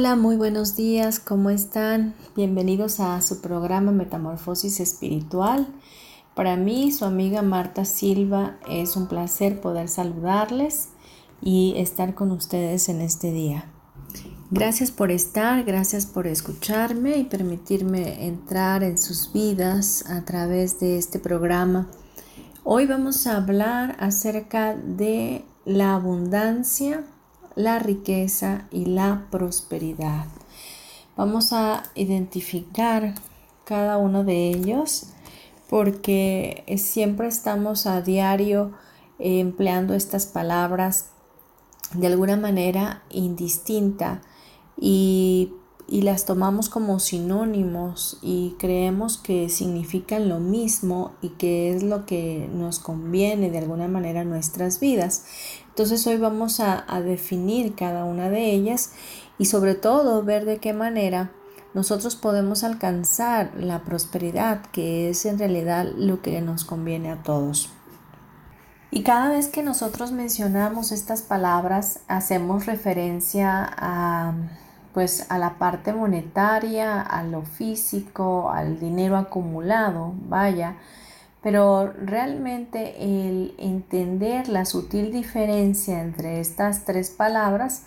[0.00, 2.14] Hola, muy buenos días, ¿cómo están?
[2.34, 5.66] Bienvenidos a su programa Metamorfosis Espiritual.
[6.34, 10.88] Para mí, su amiga Marta Silva, es un placer poder saludarles
[11.42, 13.66] y estar con ustedes en este día.
[14.50, 20.96] Gracias por estar, gracias por escucharme y permitirme entrar en sus vidas a través de
[20.96, 21.90] este programa.
[22.64, 27.04] Hoy vamos a hablar acerca de la abundancia
[27.54, 30.26] la riqueza y la prosperidad.
[31.16, 33.14] Vamos a identificar
[33.64, 35.08] cada uno de ellos
[35.68, 38.72] porque siempre estamos a diario
[39.18, 41.10] empleando estas palabras
[41.94, 44.22] de alguna manera indistinta
[44.76, 45.52] y,
[45.90, 52.06] y, las tomamos como sinónimos y creemos que significan lo mismo y que es lo
[52.06, 55.24] que nos conviene de alguna manera en nuestras vidas.
[55.68, 58.92] Entonces hoy vamos a, definir cada una de ellas
[59.38, 61.32] y sobre todo ver de qué manera
[61.74, 67.70] nosotros podemos alcanzar la prosperidad, que es en realidad lo que nos conviene a todos.
[68.90, 74.34] Y cada vez que nosotros mencionamos estas palabras, hacemos referencia a
[74.92, 80.76] pues a la parte monetaria, a lo físico, al dinero acumulado, vaya,
[81.42, 87.84] pero realmente el entender la sutil diferencia entre estas tres palabras,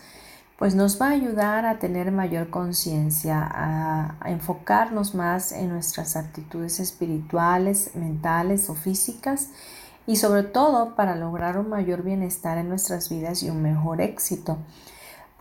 [0.57, 6.79] pues nos va a ayudar a tener mayor conciencia, a, enfocarnos más en nuestras actitudes
[6.79, 9.49] espirituales, mentales o físicas
[10.07, 14.57] y sobre todo para lograr un mayor bienestar en nuestras vidas y un mejor éxito.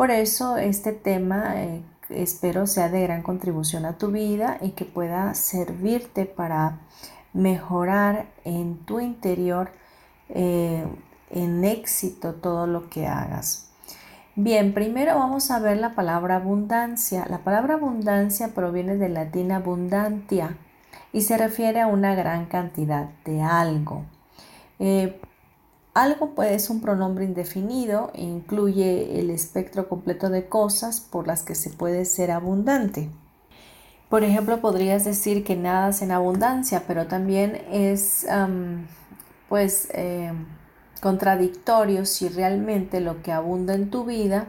[0.02, 4.84] Por eso este tema eh, espero sea de gran contribución a tu vida y que
[4.84, 6.80] pueda servirte para
[7.32, 9.70] mejorar en tu interior
[10.28, 10.84] eh,
[11.30, 13.70] en éxito todo lo que hagas.
[14.34, 17.24] Bien, primero vamos a ver la palabra abundancia.
[17.30, 20.56] La palabra abundancia proviene del latín abundantia
[21.12, 24.04] y se refiere a una gran cantidad de algo.
[24.80, 25.20] Eh,
[25.94, 31.42] algo puede ser un pronombre indefinido e incluye el espectro completo de cosas por las
[31.42, 33.10] que se puede ser abundante.
[34.08, 38.26] Por ejemplo, podrías decir que nada es en abundancia, pero también es
[39.48, 40.46] pues em,
[41.00, 44.48] contradictorio si realmente lo que abunda en tu vida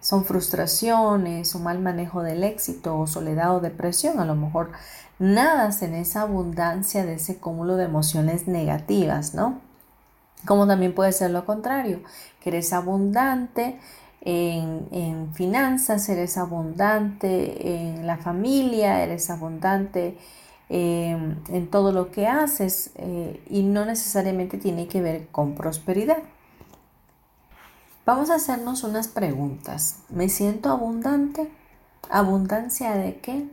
[0.00, 4.20] son frustraciones o mal manejo del éxito o soledad o depresión.
[4.20, 4.70] A lo mejor
[5.18, 9.60] nadas en esa abundancia de ese cúmulo de emociones negativas, ¿no?
[10.46, 12.00] Como también puede ser lo contrario,
[12.40, 13.78] que eres abundante
[14.20, 20.16] en, finanzas, eres abundante en la familia, eres abundante
[20.68, 26.18] em, en todo lo que haces eh, y no necesariamente tiene que ver con prosperidad.
[28.06, 30.00] Vamos a hacernos unas preguntas.
[30.10, 31.50] ¿Me siento abundante?
[32.10, 33.48] ¿Abundancia de qué?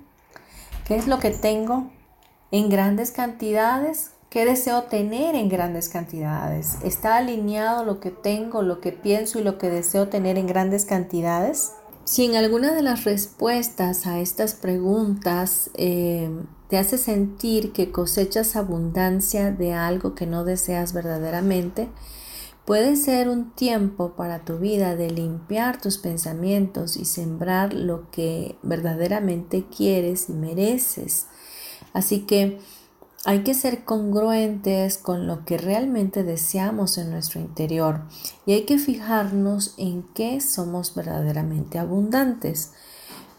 [0.86, 1.90] ¿Qué es lo que tengo
[2.52, 4.12] en grandes cantidades?
[4.32, 6.78] ¿Qué deseo tener en grandes cantidades?
[6.86, 10.86] ¿Está alineado lo que tengo, lo que pienso y lo que deseo tener en grandes
[10.86, 11.74] cantidades?
[12.06, 16.30] Si en alguna de las respuestas a estas preguntas eh,
[16.70, 21.90] te hace sentir que cosechas abundancia de algo que no deseas verdaderamente,
[22.64, 28.56] puede ser un tiempo para tu vida de limpiar tus pensamientos y sembrar lo que
[28.64, 31.28] verdaderamente quieres y mereces.
[31.92, 32.60] Así que
[33.24, 38.02] hay que ser congruentes con lo que realmente deseamos en nuestro interior
[38.46, 42.74] y hay que fijarnos en qué somos verdaderamente abundantes.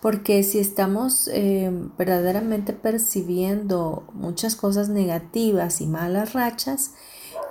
[0.00, 6.92] Porque si estamos eh, verdaderamente percibiendo muchas cosas negativas y malas rachas,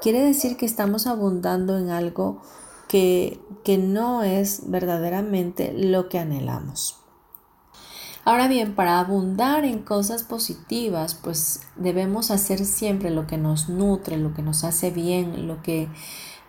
[0.01, 2.41] quiere decir que estamos abundando en algo
[2.89, 7.00] que, que no es verdaderamente lo que anhelamos.
[8.23, 14.17] Ahora bien, para abundar en cosas positivas, pues debemos hacer siempre lo que nos nutre,
[14.17, 15.87] lo que nos hace bien, lo que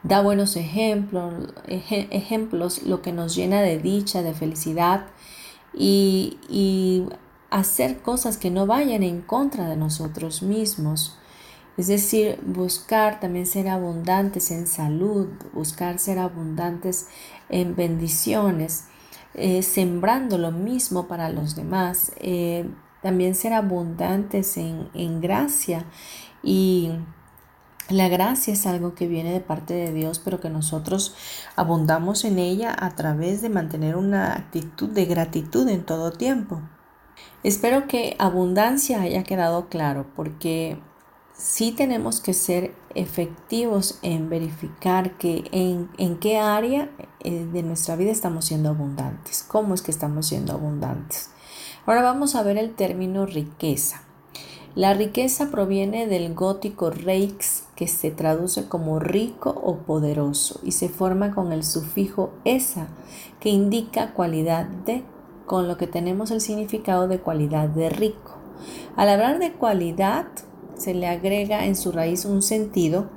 [0.03, 1.33] da buenos ejemplos,
[1.67, 5.07] ejemplos lo que nos llena de dicha, de felicidad
[5.73, 7.07] y, y
[7.49, 11.17] hacer cosas que no vayan en contra de nosotros mismos.
[11.79, 17.09] Es decir, buscar también ser abundantes en salud, buscar ser abundantes
[17.49, 18.85] en bendiciones,
[19.35, 22.69] eh, sembrando lo mismo para los demás, eh,
[23.03, 25.85] también ser abundantes en, en gracia
[26.43, 26.93] y
[27.89, 31.15] la gracia es algo que viene de parte de Dios, pero que nosotros
[31.57, 36.61] abundamos en ella a través de mantener una actitud de gratitud en todo tiempo.
[37.43, 40.79] Espero que abundancia haya quedado claro, porque
[41.35, 46.91] sí tenemos que ser efectivos en verificar que en, en qué área
[47.21, 51.31] eh, de nuestra vida estamos siendo abundantes, cómo es que estamos siendo abundantes.
[51.87, 54.03] Ahora vamos a ver el término riqueza.
[54.75, 60.89] La riqueza proviene del gótico reix, que se traduce como rico o poderoso, y se
[60.89, 62.89] forma con el sufijo esa,
[63.39, 65.05] que indica cualidad de,
[65.45, 68.39] con lo que tenemos el significado de cualidad de rico.
[68.97, 70.27] Al hablar de cualidad,
[70.83, 73.09] se le agrega en su raíz un sentido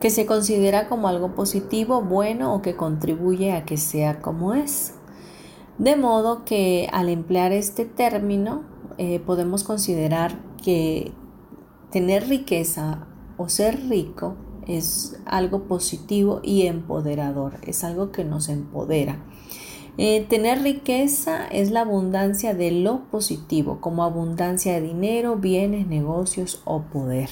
[0.00, 4.92] que se considera como algo positivo, bueno o que contribuye a que sea como es.
[5.78, 8.64] De modo que al emplear este término
[8.98, 11.12] eh, podemos considerar que
[11.90, 13.06] tener riqueza
[13.38, 14.36] o ser rico
[14.66, 19.24] es algo positivo y empoderador, es algo que nos empodera.
[19.98, 26.60] Eh, tener riqueza es la abundancia de lo positivo, como abundancia de dinero, bienes, negocios
[26.64, 27.30] o poder.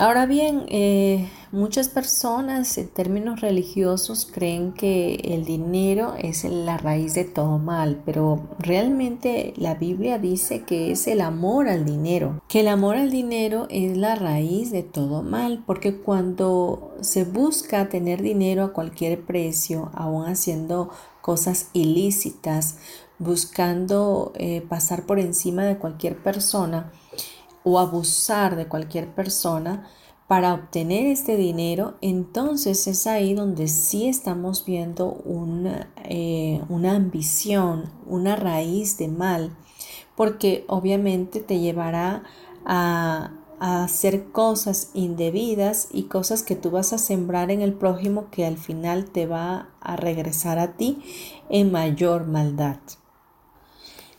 [0.00, 7.12] Ahora bien, eh, muchas personas en términos religiosos creen que el dinero es la raíz
[7.12, 12.60] de todo mal, pero realmente la Biblia dice que es el amor al dinero, que
[12.60, 18.22] el amor al dinero es la raíz de todo mal, porque cuando se busca tener
[18.22, 20.88] dinero a cualquier precio, aún haciendo
[21.20, 22.78] cosas ilícitas,
[23.18, 26.90] buscando eh, pasar por encima de cualquier persona,
[27.64, 29.86] o abusar de cualquier persona
[30.30, 37.90] para obtener este dinero, entonces es ahí donde sí estamos viendo una, eh, una ambición,
[38.06, 39.50] una raíz de mal,
[40.14, 42.22] porque obviamente te llevará
[42.64, 48.30] a, a hacer cosas indebidas y cosas que tú vas a sembrar en el prójimo
[48.30, 51.02] que al final te va a regresar a ti
[51.48, 52.78] en mayor maldad.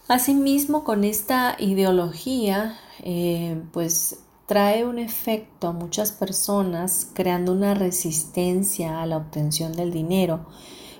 [0.09, 9.01] Asimismo, con esta ideología, eh, pues trae un efecto a muchas personas creando una resistencia
[9.01, 10.45] a la obtención del dinero,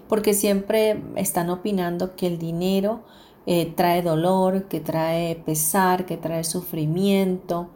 [0.08, 3.02] porque siempre están opinando que el dinero
[3.46, 7.70] eh, trae dolor, que trae pesar, que trae sufrimiento,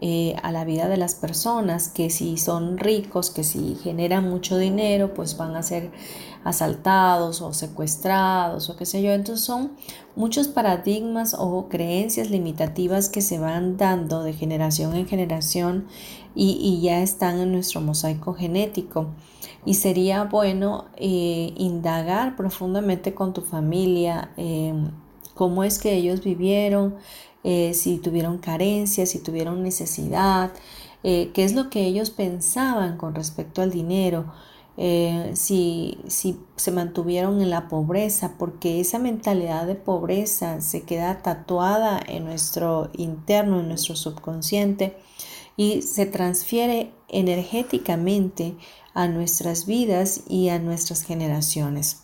[0.00, 4.56] eh, a la vida de las personas, que si son ricos, que si generan mucho
[4.56, 5.90] dinero, pues van a ser
[6.44, 9.10] asaltados o secuestrados o qué sé yo.
[9.10, 9.72] Entonces son
[10.14, 15.86] muchos paradigmas o creencias limitativas que se van dando de generación en generación
[16.34, 19.08] y, ya están en nuestro mosaico genético.
[19.64, 24.72] Y sería bueno eh, indagar profundamente con tu familia eh,
[25.38, 26.96] cómo es que ellos vivieron,
[27.44, 30.52] eh, si tuvieron carencias, si tuvieron necesidad,
[31.02, 34.32] eh, qué es lo que ellos pensaban con respecto al dinero,
[34.76, 41.22] eh, si, si se mantuvieron en la pobreza, porque esa mentalidad de pobreza se queda
[41.22, 44.96] tatuada en nuestro interno, en nuestro subconsciente
[45.56, 48.54] y se transfiere energéticamente
[48.94, 52.02] a nuestras vidas y a nuestras generaciones.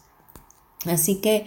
[0.84, 1.46] Así que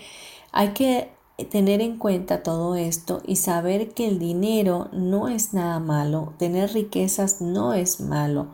[0.54, 1.12] hay que
[1.46, 6.74] tener en cuenta todo esto y saber que el dinero no es nada malo, tener
[6.74, 8.48] riquezas no es malo.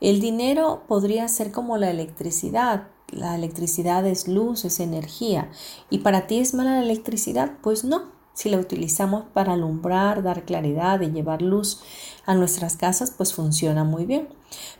[0.00, 2.88] El dinero podría ser como la electricidad.
[3.08, 5.50] La electricidad es luz, es energía.
[5.90, 7.52] ¿Y para ti es mala la electricidad?
[7.62, 8.12] Pues no.
[8.34, 11.80] Si la utilizamos para alumbrar, dar claridad y llevar luz
[12.26, 14.28] a nuestras casas, pues funciona muy bien.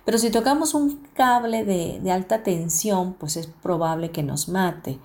[0.05, 4.99] Pero si tocamos un cable de, alta tensión, pues es probable que nos mate.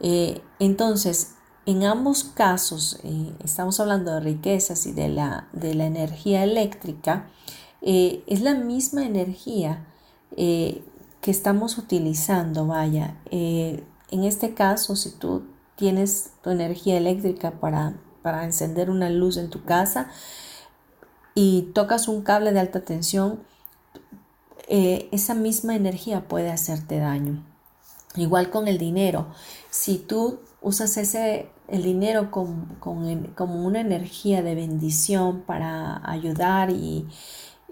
[0.00, 1.34] Eh, entonces,
[1.66, 7.28] en ambos casos, eh, estamos hablando de riquezas y de la, de la energía eléctrica,
[7.82, 9.86] eh, es la misma energía
[10.36, 10.82] eh,
[11.20, 13.16] que estamos utilizando, vaya.
[13.30, 15.44] en este caso, si tú
[15.76, 20.08] tienes tu energía eléctrica para, para encender una luz en tu casa
[21.34, 23.40] y tocas un cable de alta tensión,
[24.66, 27.44] esa misma energía puede hacerte daño.
[28.16, 29.26] Igual con el dinero,
[29.70, 32.66] si tú usas ese el dinero como,
[33.64, 37.06] una energía de bendición para ayudar y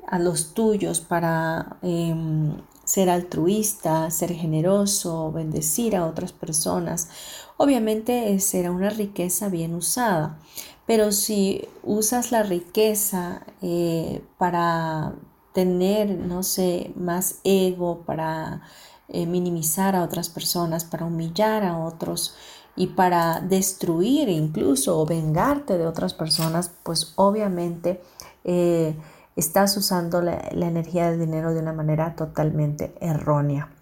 [0.07, 7.11] a los tuyos, para em, ser altruista, ser generoso, bendecir a otras personas,
[7.59, 10.39] obviamente será una riqueza bien usada.
[10.87, 15.13] Pero si usas la riqueza eh, para
[15.53, 18.63] tener, no sé, más ego, para
[19.09, 22.35] eh, minimizar a otras personas, para humillar a otros
[22.79, 28.01] y para destruir incluso o vengarte de otras personas, pues obviamente
[28.45, 28.95] eh,
[29.35, 33.73] estás usando la, energía del dinero de una manera totalmente errónea.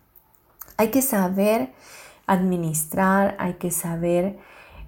[0.78, 1.74] Hay que saber
[2.26, 4.38] administrar, hay que saber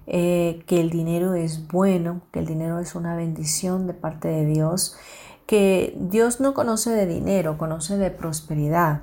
[0.07, 4.45] eh, que el dinero es bueno, que el dinero es una bendición de parte de
[4.47, 4.97] Dios,
[5.45, 9.01] que Dios no conoce de dinero, conoce de prosperidad,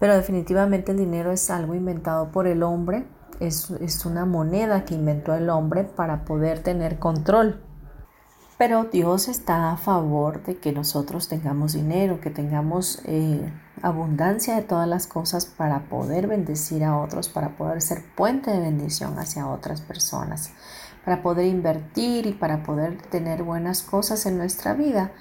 [0.00, 3.06] pero definitivamente el dinero es algo inventado por el hombre,
[3.40, 7.62] es, una moneda que inventó el hombre para poder tener control.
[8.58, 14.62] Pero Dios está a favor de que nosotros tengamos dinero, que tengamos eh, abundancia de
[14.62, 19.48] todas las cosas para poder bendecir a otros, para poder ser puente de bendición hacia
[19.48, 20.52] otras personas,
[21.06, 25.12] para poder invertir y para poder tener buenas cosas en nuestra vida.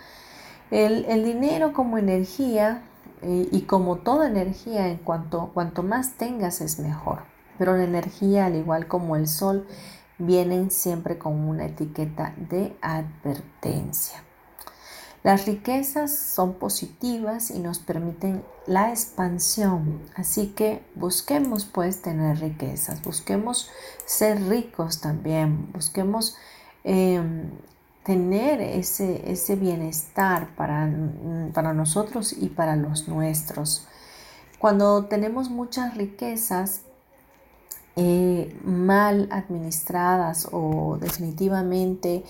[0.69, 2.83] El, dinero como energía
[3.21, 7.38] eh, y como toda energía, en cuanto, cuanto más tengas es mejor.
[7.59, 9.67] Pero la energía, al igual como el sol,
[10.17, 14.23] vienen siempre con una etiqueta de advertencia.
[15.21, 23.01] Las riquezas son positivas y nos permiten la expansión, así que busquemos pues tener riquezas,
[23.03, 23.69] busquemos
[24.05, 26.37] ser ricos también, busquemos
[26.85, 27.51] em,
[28.03, 30.89] tener ese, ese bienestar para,
[31.53, 33.87] para nosotros y para los nuestros.
[34.57, 36.83] Cuando tenemos muchas riquezas,
[38.01, 42.23] eh, mal administradas o definitivamente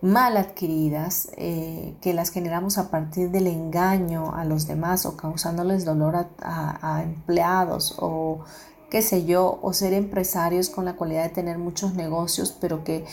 [0.00, 5.84] mal adquiridas, eh, que las generamos a partir del engaño a los demás o causándoles
[5.84, 8.40] dolor a, empleados o
[8.88, 13.04] qué sé yo, o ser empresarios con la cualidad de tener muchos negocios, pero que,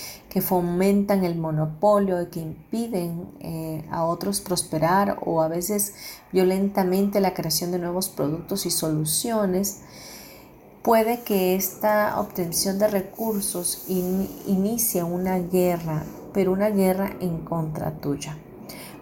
[0.42, 5.96] fomentan el monopolio y que impiden eh, a otros prosperar o a veces
[6.32, 9.82] violentamente la creación de nuevos productos y soluciones
[10.90, 16.02] puede que esta obtención de recursos inicie una guerra,
[16.34, 18.36] pero una guerra en contra tuya.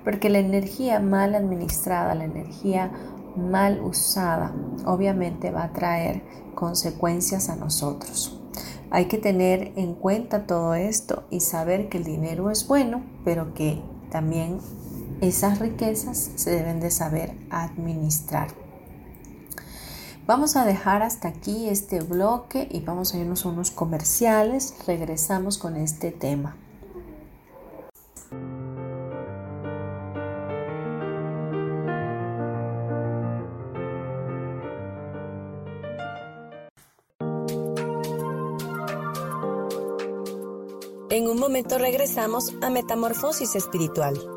[0.04, 2.92] Porque la energía mal administrada, la energía
[3.38, 4.54] mal usada,
[4.84, 6.24] obviamente va a traer
[6.56, 8.38] consecuencias a nosotros.
[8.92, 13.54] Hay que tener en cuenta todo esto y saber que el dinero es bueno, pero
[13.54, 14.60] que también
[15.22, 18.67] esas riquezas se deben de saber administrar.
[20.28, 24.76] Vamos a dejar hasta aquí este bloque y vamos a irnos a unos comerciales.
[24.86, 26.58] Regresamos con este tema.
[41.10, 44.37] En un momento regresamos a Metamorfosis Espiritual.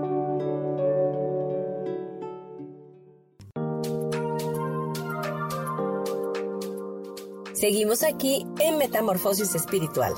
[7.61, 10.15] Seguimos aquí en Metamorfosis Espiritual.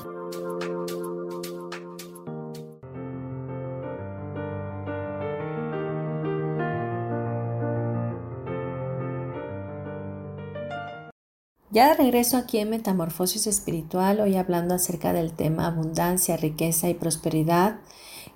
[11.69, 16.93] Ya de regreso aquí en Metamorfosis Espiritual, hoy hablando acerca del tema abundancia, riqueza y
[16.93, 17.81] prosperidad.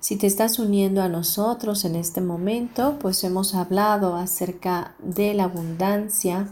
[0.00, 5.44] Si te estás uniendo a nosotros en este momento, pues hemos hablado acerca de la
[5.44, 6.48] abundancia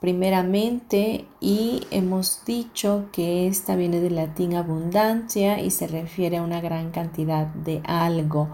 [0.00, 6.60] primeramente y hemos dicho que esta viene del latín abundancia y se refiere a una
[6.60, 8.48] gran cantidad de algo.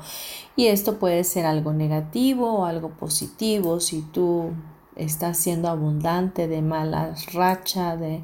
[0.57, 4.53] Y esto puede ser algo negativo o algo positivo si tú
[4.97, 8.23] está siendo abundante de malas rachas, de,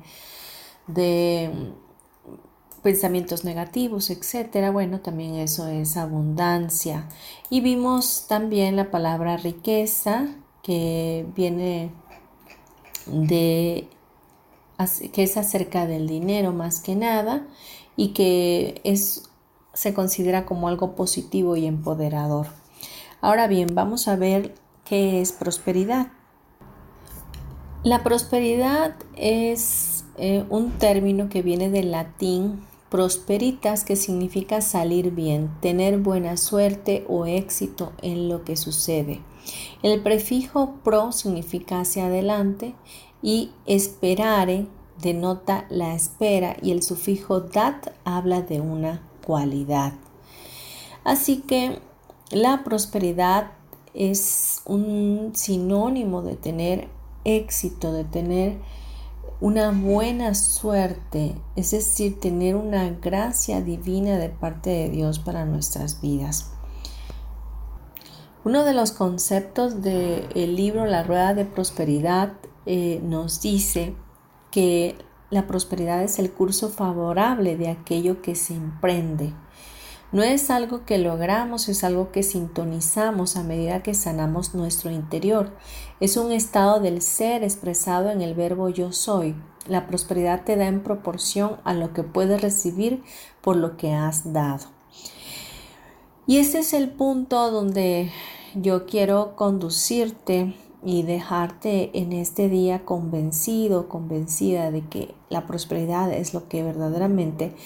[0.87, 1.73] de
[2.83, 4.71] pensamientos negativos, etcétera.
[4.71, 7.07] Bueno, también eso es abundancia.
[7.51, 10.29] Y vimos también la palabra riqueza,
[10.63, 11.91] que viene
[13.07, 13.89] de
[15.13, 17.47] que es acerca del dinero más que nada
[17.97, 19.31] y que es
[19.73, 22.49] se considera como algo positivo y empoderador.
[23.21, 24.55] Ahora bien, vamos a ver
[24.85, 26.09] qué es prosperidad.
[27.83, 35.51] La prosperidad es eh, un término que viene del latín prosperitas, que significa salir bien,
[35.61, 39.21] tener buena suerte o éxito en lo que sucede.
[39.83, 42.75] El prefijo pro significa hacia adelante
[43.23, 44.67] y esperare
[45.01, 49.95] denota la espera y el sufijo dat habla de una cualidad.
[51.05, 51.79] Así que
[52.31, 53.53] la prosperidad
[53.95, 56.89] es un sinónimo de tener
[57.25, 58.59] éxito, de tener
[59.41, 66.01] una buena suerte, es decir, tener una gracia divina de parte de Dios para nuestras
[66.03, 66.53] vidas.
[68.43, 72.33] Uno de los conceptos del libro La Rueda de Prosperidad
[72.65, 73.95] eh, nos dice
[74.51, 74.97] que
[75.29, 79.35] la prosperidad es el curso favorable de aquello que se emprende.
[80.11, 85.55] No es algo que logramos, es algo que sintonizamos a medida que sanamos nuestro interior.
[86.01, 89.37] Es un estado del ser expresado en el verbo yo soy.
[89.69, 93.03] La prosperidad te da en proporción a lo que puedes recibir
[93.43, 94.80] por lo que has dado.
[96.31, 98.13] Y ese es el punto donde
[98.55, 106.33] yo quiero conducirte y dejarte en este día convencido, convencida de que la prosperidad es
[106.33, 107.57] lo que verdaderamente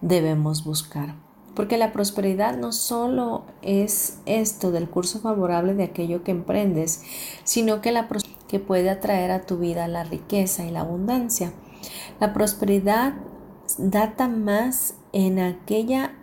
[0.00, 1.16] debemos buscar.
[1.54, 7.02] Porque la prosperidad no solo es esto del curso favorable de aquello que emprendes,
[7.44, 8.08] sino que, la
[8.48, 11.52] que puede atraer a tu vida la riqueza y la abundancia.
[12.20, 13.16] La prosperidad
[13.76, 16.14] data más en aquella,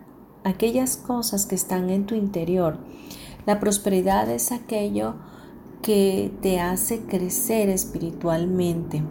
[0.46, 2.78] aquellas cosas que están en tu interior.
[3.46, 5.14] La prosperidad es aquello
[5.82, 9.02] que te hace crecer espiritualmente.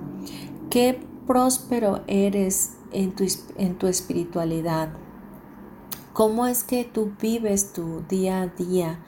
[0.69, 3.25] Qué próspero eres en tu,
[3.57, 4.89] en tu espiritualidad
[6.15, 9.03] ¿Cómo es que tú vives tu día a día?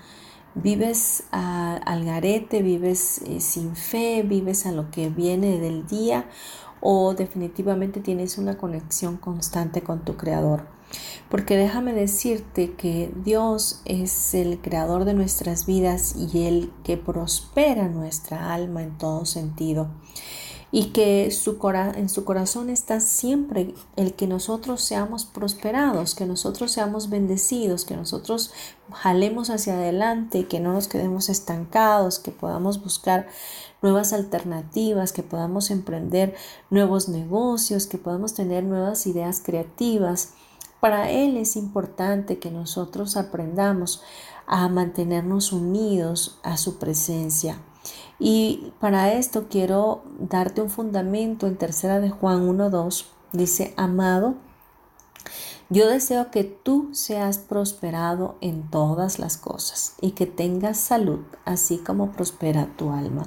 [0.55, 2.61] ¿Vives al garete?
[2.61, 4.23] ¿Vives eh, sin fe?
[4.23, 6.29] ¿Vives a lo que viene del día?
[6.81, 10.67] ¿O definitivamente tienes una conexión constante con tu Creador?
[11.29, 17.89] Porque déjame decirte que Dios es el creador de nuestras vidas y el que prospera
[17.89, 19.89] nuestra alma en todo sentido
[20.71, 21.57] y que su
[21.95, 27.95] en su corazón está siempre el que nosotros seamos prosperados, que nosotros seamos bendecidos, que
[27.95, 28.51] nosotros
[28.91, 33.27] jalemos hacia adelante, que no nos quedemos estancados, que podamos buscar
[33.81, 36.35] nuevas alternativas, que podamos emprender
[36.69, 40.33] nuevos negocios, que podamos tener nuevas ideas creativas.
[40.79, 44.03] Para Él es importante que nosotros aprendamos
[44.45, 47.59] a mantenernos unidos a su presencia.
[48.19, 53.05] Y para esto quiero darte un fundamento en tercera de Juan 1.2.
[53.33, 54.35] Dice, amado,
[55.69, 61.77] yo deseo que tú seas prosperado en todas las cosas y que tengas salud, así
[61.77, 63.23] como prospera tu alma.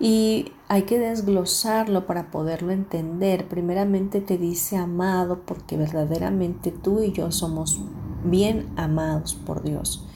[0.00, 3.46] Y hay que desglosarlo para poderlo entender.
[3.48, 7.80] Primeramente te dice amado porque verdaderamente tú y yo somos
[8.24, 10.06] bien amados por Dios.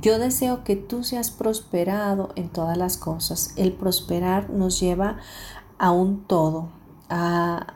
[0.00, 3.52] Yo deseo que tú seas prosperado en todas las cosas.
[3.56, 5.16] El prosperar nos lleva
[5.78, 6.68] a un todo,
[7.08, 7.74] a,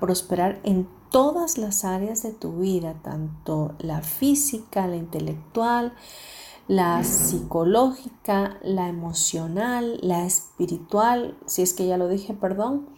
[0.00, 5.94] prosperar en todas las áreas de tu vida, tanto la física, la intelectual,
[6.68, 12.88] la psicológica, la emocional, la espiritual, si es que ya lo dije, perdón.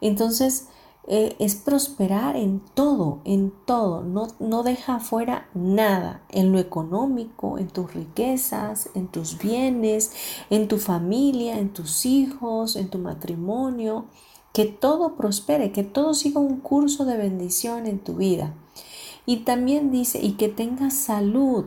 [0.00, 0.68] Entonces,
[1.10, 7.56] eh, es prosperar en todo, en todo, no, no deja fuera nada, en lo económico,
[7.56, 10.12] en tus riquezas, en tus bienes,
[10.50, 14.04] en tu familia, en tus hijos, en tu matrimonio,
[14.52, 18.54] que todo prospere, que todo siga un curso de bendición en tu vida.
[19.24, 21.64] Y también dice, y que tengas salud,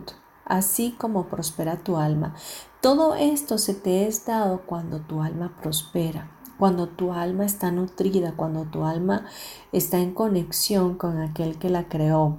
[0.51, 2.35] así como prospera tu alma.
[2.81, 8.33] Todo esto se te es dado cuando tu alma prospera, cuando tu alma está nutrida,
[8.35, 9.25] cuando tu alma
[9.71, 12.37] está en conexión con aquel que la creó,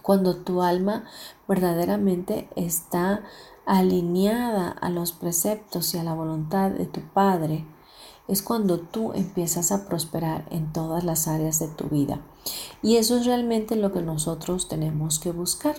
[0.00, 1.04] cuando tu alma
[1.46, 3.22] verdaderamente está
[3.66, 7.66] alineada a los preceptos y a la voluntad de tu Padre
[8.28, 12.20] es cuando tú empiezas a prosperar en todas las áreas de tu vida.
[12.80, 15.76] Y eso es realmente lo que nosotros tenemos que buscar.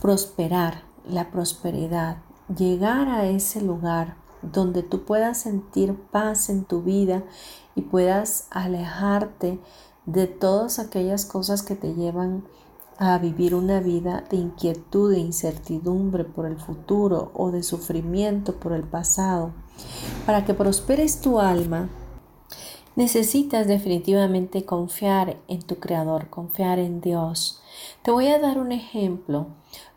[0.00, 2.18] Prosperar, la prosperidad,
[2.54, 7.24] llegar a ese lugar donde tú puedas sentir paz en tu vida
[7.74, 9.58] y puedas alejarte
[10.04, 12.44] de todas aquellas cosas que te llevan
[12.98, 18.72] a vivir una vida de inquietud, de incertidumbre por el futuro o de sufrimiento por
[18.72, 19.52] el pasado.
[20.24, 21.90] Para que prosperes tu alma,
[22.94, 27.60] necesitas definitivamente confiar en tu Creador, confiar en Dios.
[28.02, 29.48] Te voy a dar un ejemplo.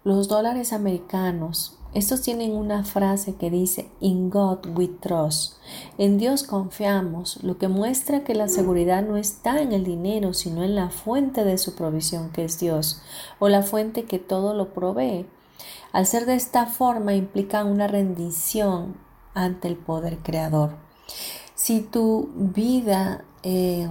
[0.03, 5.55] Los dólares americanos estos tienen una frase que dice, In God we trust.
[5.97, 10.63] En Dios confiamos, lo que muestra que la seguridad no está en el dinero, sino
[10.63, 13.01] en la fuente de su provisión, que es Dios,
[13.39, 15.25] o la fuente que todo lo provee.
[15.91, 18.95] Al ser de esta forma implica una rendición
[19.33, 20.75] ante el poder creador.
[21.55, 23.89] Si tu vida eh,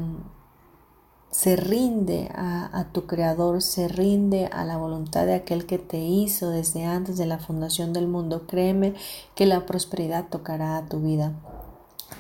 [1.31, 6.51] se rinde a, tu creador, se rinde a la voluntad de aquel que te hizo
[6.51, 8.95] desde antes de la fundación del mundo, créeme
[9.35, 11.35] que la prosperidad tocará a tu vida,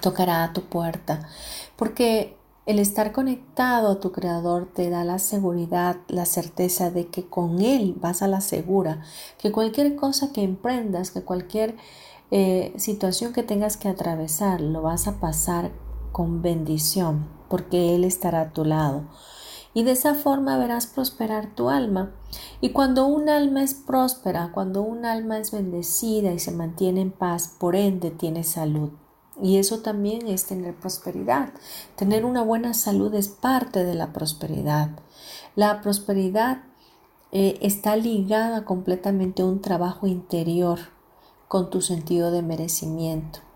[0.01, 1.27] tocará a tu puerta,
[1.77, 7.25] porque el estar conectado a tu creador te da la seguridad, la certeza de que
[7.27, 9.03] con él vas a la segura,
[9.39, 11.77] que cualquier cosa que emprendas, que cualquier
[12.31, 15.71] eh, situación que tengas que atravesar, lo vas a pasar
[16.13, 19.05] con bendición porque Él estará a tu lado.
[19.75, 22.13] Y de esa forma verás prosperar tu alma.
[22.61, 27.11] Y cuando un alma es próspera, cuando un alma es bendecida y se mantiene en
[27.11, 28.91] paz, por ende tiene salud.
[29.41, 31.53] Y eso también es tener prosperidad.
[31.95, 34.91] Tener una buena salud es parte de la prosperidad.
[35.55, 36.63] La prosperidad
[37.31, 40.79] eh, está ligada completamente a un trabajo interior
[41.47, 43.48] con tu sentido de merecimiento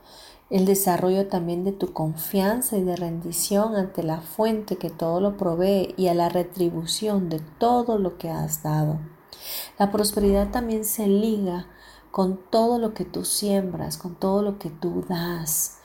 [0.52, 5.38] el desarrollo también de tu confianza y de rendición ante la fuente que todo lo
[5.38, 8.98] provee y a la retribución de todo lo que has dado.
[9.78, 11.68] La prosperidad también se liga
[12.10, 15.78] con todo lo que tú siembras, con todo lo que tú das,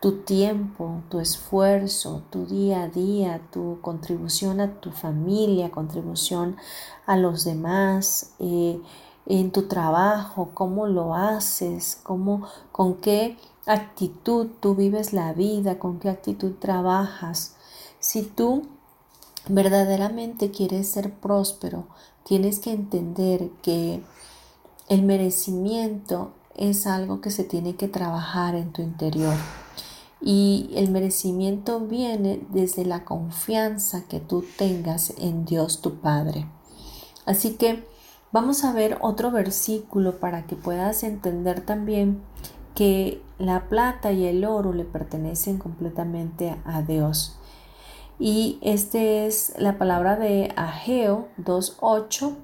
[0.00, 6.56] tu tiempo, tu esfuerzo, tu día a día, tu contribución a tu familia, contribución
[7.04, 8.80] a los demás, eh,
[9.26, 15.98] en tu trabajo, cómo lo haces, cómo, con qué actitud tú vives la vida, con
[15.98, 17.56] qué actitud trabajas.
[17.98, 18.68] Si tú
[19.48, 21.86] verdaderamente quieres ser próspero,
[22.24, 24.02] tienes que entender que
[24.88, 29.34] el merecimiento es algo que se tiene que trabajar en tu interior.
[30.20, 36.46] Y el merecimiento viene desde la confianza que tú tengas en Dios tu Padre.
[37.26, 37.84] Así que
[38.32, 42.22] vamos a ver otro versículo para que puedas entender también
[42.76, 47.38] que la plata y el oro le pertenecen completamente a Dios.
[48.18, 52.36] Y este es la palabra de Ageo 2.8.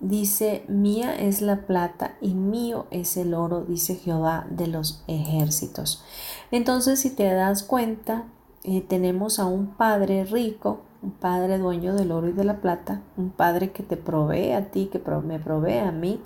[0.00, 6.04] Dice, mía es la plata y mío es el oro, dice Jehová de los ejércitos.
[6.50, 8.24] Entonces, si te das cuenta,
[8.64, 13.00] eh, tenemos a un padre rico, un padre dueño del oro y de la plata,
[13.16, 16.20] un padre que te provee a ti, que me provee a mí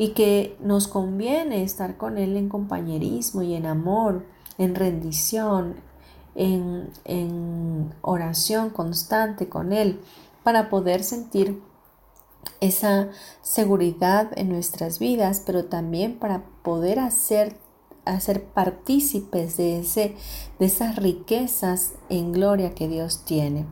[0.00, 4.24] y que nos conviene estar con Él en compañerismo y en amor,
[4.56, 5.74] en rendición,
[6.34, 10.00] en, en oración constante con Él,
[10.42, 11.60] para poder sentir
[12.62, 13.10] esa
[13.42, 17.58] seguridad en nuestras vidas, pero también para poder hacer
[18.04, 20.16] a ser partícipes de, ese,
[20.58, 23.66] de esas riquezas en gloria que Dios tiene.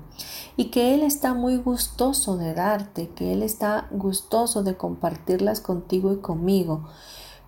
[0.56, 6.12] Y que Él está muy gustoso de darte, que Él está gustoso de compartirlas contigo
[6.12, 6.88] y conmigo.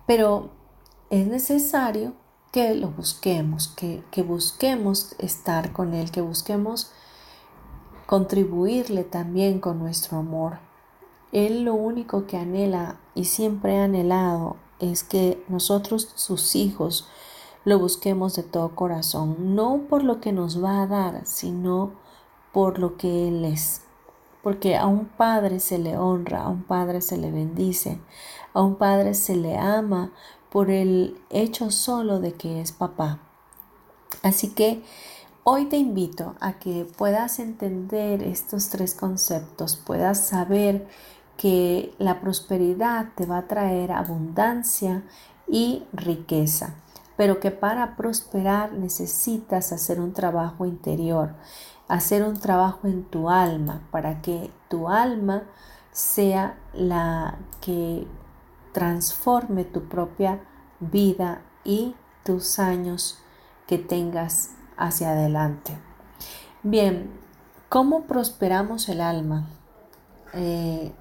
[0.05, 0.51] Pero
[1.09, 2.13] es necesario
[2.51, 6.91] que lo busquemos, que, que busquemos estar con Él, que busquemos
[8.05, 10.59] contribuirle también con nuestro amor.
[11.31, 17.07] Él lo único que anhela y siempre ha anhelado es que nosotros, sus hijos,
[17.65, 21.91] lo busquemos de todo corazón, no por lo que nos va a dar, sino
[22.51, 23.81] por lo que Él es.
[24.41, 27.99] Porque a un padre se le honra, a un padre se le bendice,
[28.53, 30.11] a un padre se le ama
[30.49, 33.19] por el hecho solo de que es papá.
[34.23, 34.83] Así que
[35.43, 40.87] Hoy te invito a que puedas entender estos tres conceptos, puedas saber
[41.41, 45.01] que la prosperidad te va a traer abundancia
[45.47, 46.75] y riqueza,
[47.17, 51.33] pero que para prosperar necesitas hacer un trabajo interior,
[51.87, 55.41] hacer un trabajo en tu alma para que tu alma
[55.91, 58.05] sea la que
[58.71, 60.41] transforme tu propia
[60.79, 63.17] vida y tus años
[63.65, 65.75] que tengas hacia adelante.
[66.61, 67.09] Bien,
[67.67, 69.47] ¿cómo prosperamos el alma?
[70.33, 70.93] Eh,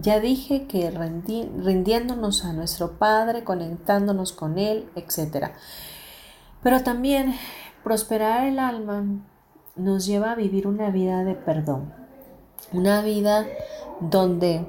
[0.00, 5.48] ya dije que rindiéndonos a nuestro Padre, conectándonos con Él, etc.
[6.62, 7.34] Pero también
[7.82, 9.04] prosperar el alma
[9.74, 11.92] nos lleva a vivir una vida de perdón,
[12.72, 13.46] una vida
[14.00, 14.66] donde,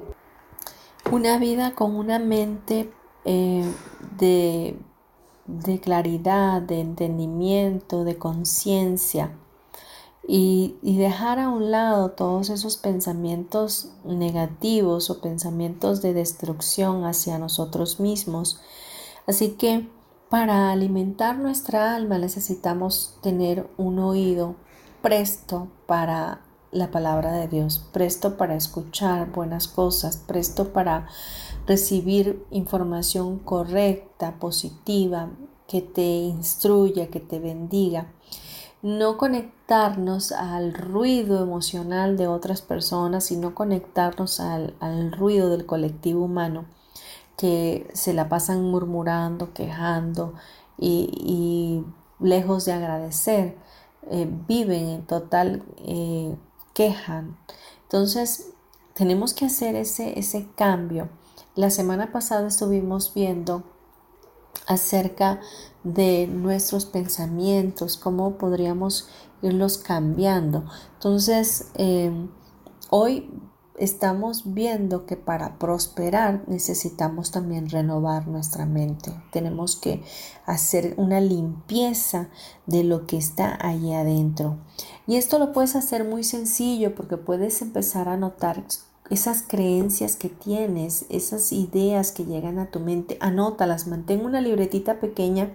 [1.10, 2.92] una vida con una mente
[3.24, 3.64] eh,
[4.18, 4.78] de
[5.48, 9.32] de claridad, de entendimiento, de conciencia
[10.30, 17.98] y, dejar a un lado todos esos pensamientos negativos o pensamientos de destrucción hacia nosotros
[17.98, 18.60] mismos.
[19.26, 19.88] Así que
[20.28, 24.56] para alimentar nuestra alma necesitamos tener un oído
[25.00, 31.08] presto para la palabra de Dios, presto para escuchar buenas cosas, presto para
[31.66, 35.30] recibir información correcta, positiva,
[35.66, 38.12] que te instruya, que te bendiga.
[38.82, 46.66] No conectarnos al ruido emocional de otras personas, sino conectarnos al, ruido del colectivo humano
[47.36, 50.34] que se la pasan murmurando, quejando
[50.78, 51.84] y,
[52.20, 53.56] lejos de agradecer,
[54.10, 56.36] eh, viven en total eh,
[56.74, 57.36] quejan.
[57.84, 58.50] Entonces,
[58.94, 61.08] tenemos que hacer ese, ese cambio
[61.58, 63.64] la semana pasada estuvimos viendo
[64.68, 65.40] acerca
[65.82, 69.08] de nuestros pensamientos, cómo podríamos
[69.42, 70.64] irlos cambiando.
[70.94, 72.28] Entonces, em,
[72.90, 73.30] hoy
[73.78, 79.12] estamos viendo que para prosperar necesitamos también renovar nuestra mente.
[79.32, 80.02] Tenemos que
[80.46, 82.28] hacer una limpieza
[82.66, 84.58] de lo que está ahí adentro.
[85.06, 88.64] Y esto lo puedes hacer muy sencillo porque puedes empezar a notar
[89.10, 95.00] esas creencias que tienes, esas ideas que llegan a tu mente, anótalas, mantén una libretita
[95.00, 95.50] pequeña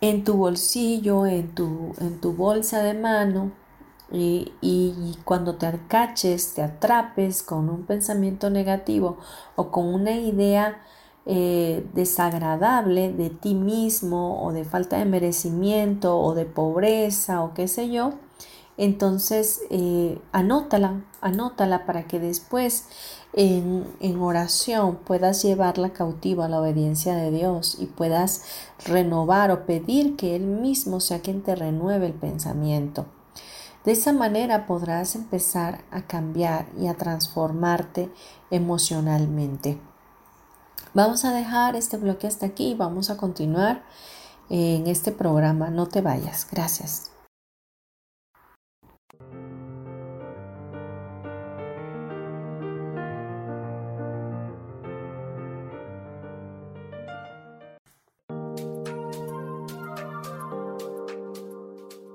[0.00, 3.52] en tu bolsillo, en tu, en tu bolsa de mano
[4.12, 9.18] y, cuando te arcaches, te atrapes con un pensamiento negativo
[9.56, 10.80] o con una idea
[11.24, 17.66] eh, desagradable de ti mismo o de falta de merecimiento o de pobreza o qué
[17.66, 18.12] sé yo,
[18.78, 22.88] entonces, eh, anótala, anótala para que después
[23.32, 28.44] en, en, oración puedas llevarla cautiva a la obediencia de Dios y puedas
[28.84, 33.06] renovar o pedir que Él mismo sea quien te renueve el pensamiento.
[33.86, 38.10] De esa manera podrás empezar a cambiar y a transformarte
[38.50, 39.78] emocionalmente.
[40.92, 43.84] Vamos a dejar este bloque hasta aquí y vamos a continuar
[44.50, 45.70] en este programa.
[45.70, 46.48] No te vayas.
[46.50, 47.15] Gracias.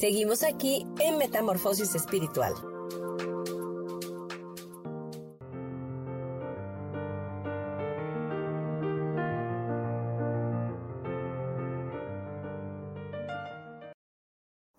[0.00, 2.54] Seguimos aquí en Metamorfosis Espiritual.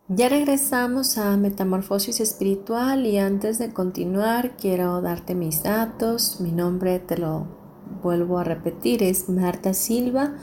[0.07, 6.41] Ya regresamos a Metamorfosis Espiritual y antes de continuar quiero darte mis datos.
[6.41, 7.45] Mi nombre te lo
[8.01, 10.33] vuelvo a repetir, es Marta Silva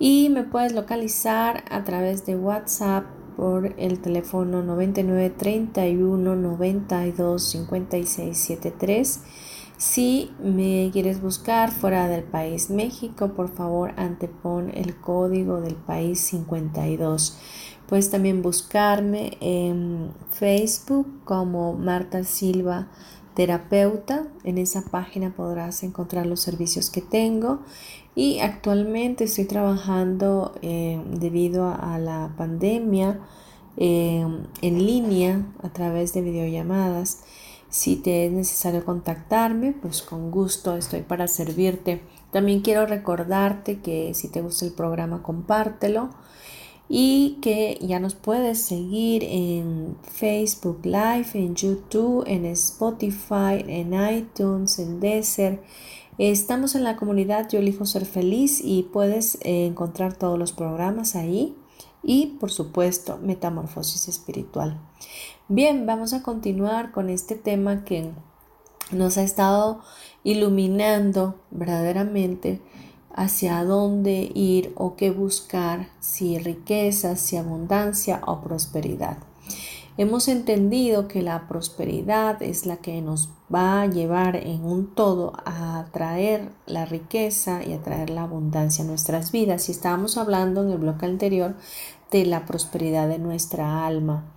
[0.00, 8.36] y me puedes localizar a través de WhatsApp por el teléfono 99 31 92 56
[8.38, 9.20] 73.
[9.76, 16.20] Si me quieres buscar fuera del país México, por favor antepon el código del país
[16.20, 17.38] 52.
[17.88, 22.88] Puedes también buscarme en Facebook como Marta Silva
[23.34, 24.26] Terapeuta.
[24.44, 27.60] En esa página podrás encontrar los servicios que tengo
[28.14, 33.20] y actualmente estoy trabajando eh, debido a, la pandemia
[33.76, 34.26] eh,
[34.60, 37.24] en línea a través de videollamadas.
[37.70, 42.02] Si te es necesario contactarme, pues con gusto estoy para servirte.
[42.30, 46.10] También quiero recordarte que si te gusta el programa, compártelo
[46.94, 54.78] y que ya nos puedes seguir en Facebook Live, en YouTube, en Spotify, en iTunes,
[54.78, 55.62] en Desert
[56.18, 61.16] Estamos en la comunidad Yo elijo ser feliz y puedes eh, encontrar todos los programas
[61.16, 61.56] ahí
[62.02, 64.78] y por supuesto metamorfosis espiritual.
[65.48, 68.10] Bien, vamos a continuar con este tema que
[68.90, 69.80] nos ha estado
[70.24, 72.60] iluminando verdaderamente
[73.14, 79.18] hacia dónde ir o qué buscar, si riqueza, si abundancia o prosperidad.
[79.98, 85.34] Hemos entendido que la prosperidad es la que nos va a llevar en un todo
[85.44, 89.68] a traer la riqueza y a traer la abundancia a nuestras vidas.
[89.68, 91.56] Y estábamos hablando en el bloque anterior
[92.10, 94.32] de la prosperidad de nuestra alma.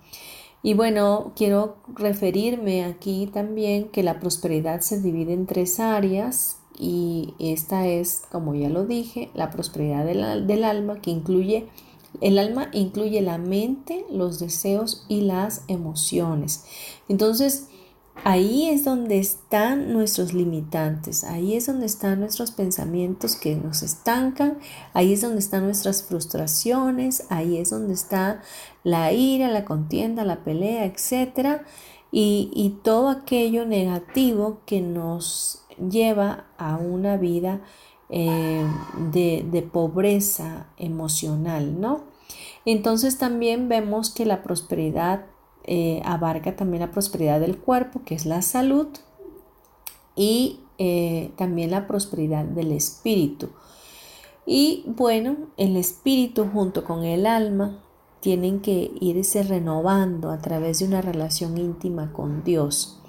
[0.62, 7.34] Y bueno, quiero referirme aquí también que la prosperidad se divide en tres áreas y
[7.38, 11.66] esta es, como ya lo dije, la prosperidad del, del alma que incluye
[12.20, 16.64] el alma incluye la mente, los deseos y las emociones.
[17.08, 17.68] Entonces,
[18.24, 24.58] ahí es donde están nuestros limitantes, ahí es donde están nuestros pensamientos que nos estancan,
[24.94, 28.42] ahí es donde están nuestras frustraciones, ahí es donde está
[28.82, 31.62] la ira, la contienda, la pelea, etc.
[32.12, 37.60] Y, todo aquello negativo que nos lleva a una vida
[38.08, 38.64] eh,
[39.10, 42.02] de, pobreza emocional, ¿no?
[42.64, 45.26] Entonces también vemos que la prosperidad
[45.64, 48.86] eh, abarca también la prosperidad del cuerpo, que es la salud,
[50.14, 53.50] y eh, también la prosperidad del espíritu.
[54.46, 57.82] Y bueno, el espíritu junto con el alma
[58.20, 63.00] tienen que irse renovando a través de una relación íntima con Dios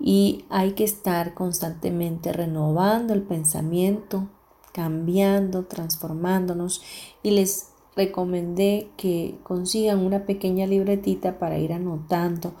[0.00, 4.28] y hay que estar constantemente renovando el pensamiento,
[4.72, 6.82] cambiando, transformándonos.
[7.22, 12.54] Y les recomendé que consigan una pequeña libretita para ir anotando.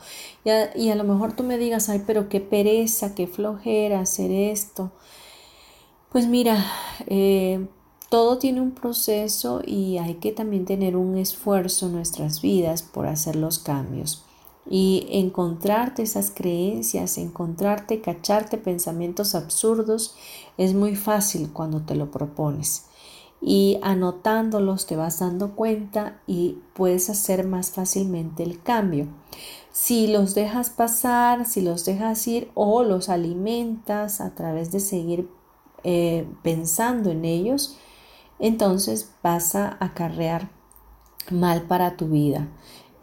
[0.44, 4.92] Y a, lo mejor tú me digas, ay, pero qué pereza, qué flojera hacer esto.
[6.10, 6.62] Pues mira,
[7.06, 7.66] eh,
[8.10, 13.06] todo tiene un proceso y hay que también tener un esfuerzo en nuestras vidas por
[13.06, 14.26] hacer los cambios
[14.72, 20.14] y encontrarte esas creencias, encontrarte, cacharte pensamientos absurdos
[20.56, 22.86] es muy fácil cuando te lo propones.
[23.42, 29.08] Y anotándolos te vas dando cuenta y puedes hacer más fácilmente el cambio.
[29.72, 35.28] Si los dejas pasar, si los dejas ir o los alimentas a través de seguir
[35.82, 37.76] eh, pensando en ellos,
[38.38, 40.48] entonces vas a acarrear
[41.30, 42.48] mal para tu vida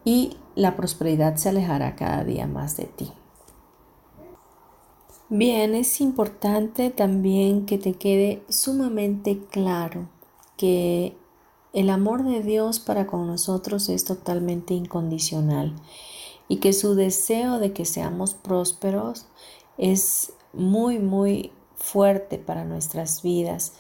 [0.06, 3.12] y la prosperidad se alejará cada día más de ti.
[5.30, 10.10] Bien, es importante también que te quede sumamente claro
[10.58, 11.16] que
[11.74, 15.76] el amor de Dios para con nosotros es totalmente incondicional
[16.48, 19.28] y que su deseo de que seamos prósperos
[19.78, 23.74] es muy, muy fuerte para nuestras vidas.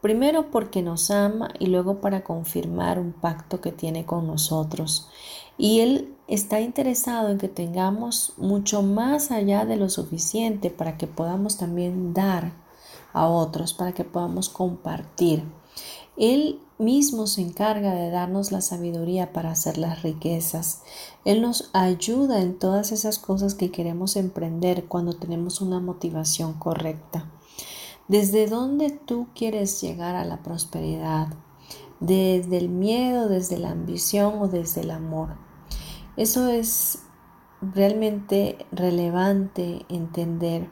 [0.00, 5.08] Primero porque nos ama y luego para confirmar un pacto que tiene con nosotros.
[5.58, 11.06] Y Él está interesado en que tengamos mucho más allá de lo suficiente para que
[11.06, 12.52] podamos también dar
[13.12, 15.44] a otros, para que podamos compartir.
[16.16, 20.82] Él mismo se encarga de darnos la sabiduría para hacer las riquezas.
[21.26, 27.26] Él nos ayuda en todas esas cosas que queremos emprender cuando tenemos una motivación correcta.
[28.10, 31.28] ¿Desde dónde tú quieres llegar a la prosperidad?
[32.00, 35.36] ¿Desde el miedo, desde la ambición o desde el amor?
[36.16, 37.04] Eso es
[37.62, 40.68] realmente relevante entender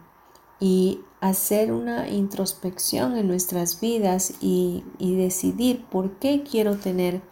[0.58, 7.22] y hacer una introspección en nuestras vidas y, decidir por qué quiero tener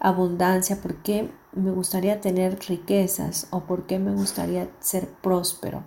[0.00, 5.82] abundancia, por qué me gustaría tener riquezas o por qué me gustaría ser próspero.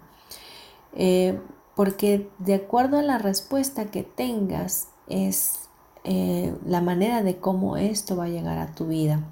[0.94, 1.40] Eh,
[1.76, 5.70] porque de acuerdo a la respuesta que tengas es
[6.04, 9.24] eh, la manera de cómo esto va a llegar a tu vida.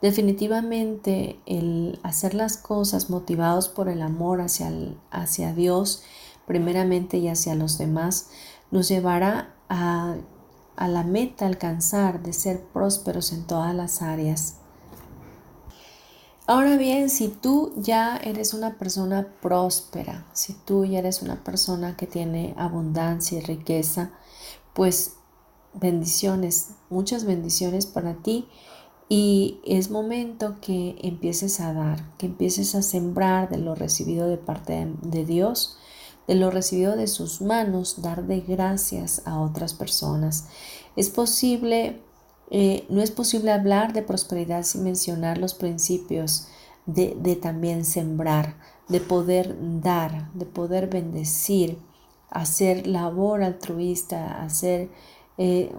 [0.00, 4.70] Definitivamente el hacer las cosas motivados por el amor hacia,
[5.10, 6.02] hacia Dios,
[6.46, 8.28] primeramente y hacia los demás,
[8.70, 10.16] nos llevará a,
[10.76, 14.58] a la meta alcanzar de ser prósperos en todas las áreas.
[16.46, 21.96] Ahora bien, si tú ya eres una persona próspera, si tú ya eres una persona
[21.96, 24.10] que tiene abundancia y riqueza,
[24.74, 25.14] pues
[25.72, 28.46] bendiciones, muchas bendiciones para ti
[29.08, 34.36] y es momento que empieces a dar, que empieces a sembrar de lo recibido de
[34.36, 35.78] parte de Dios,
[36.28, 40.48] de lo recibido de sus manos, dar de gracias a otras personas.
[40.94, 42.02] Es posible
[42.50, 46.48] eh, no es posible hablar de prosperidad sin mencionar los principios
[46.86, 48.56] de, también sembrar,
[48.88, 51.78] de poder dar, de poder bendecir,
[52.30, 54.90] hacer labor altruista, hacer
[55.38, 55.74] eh,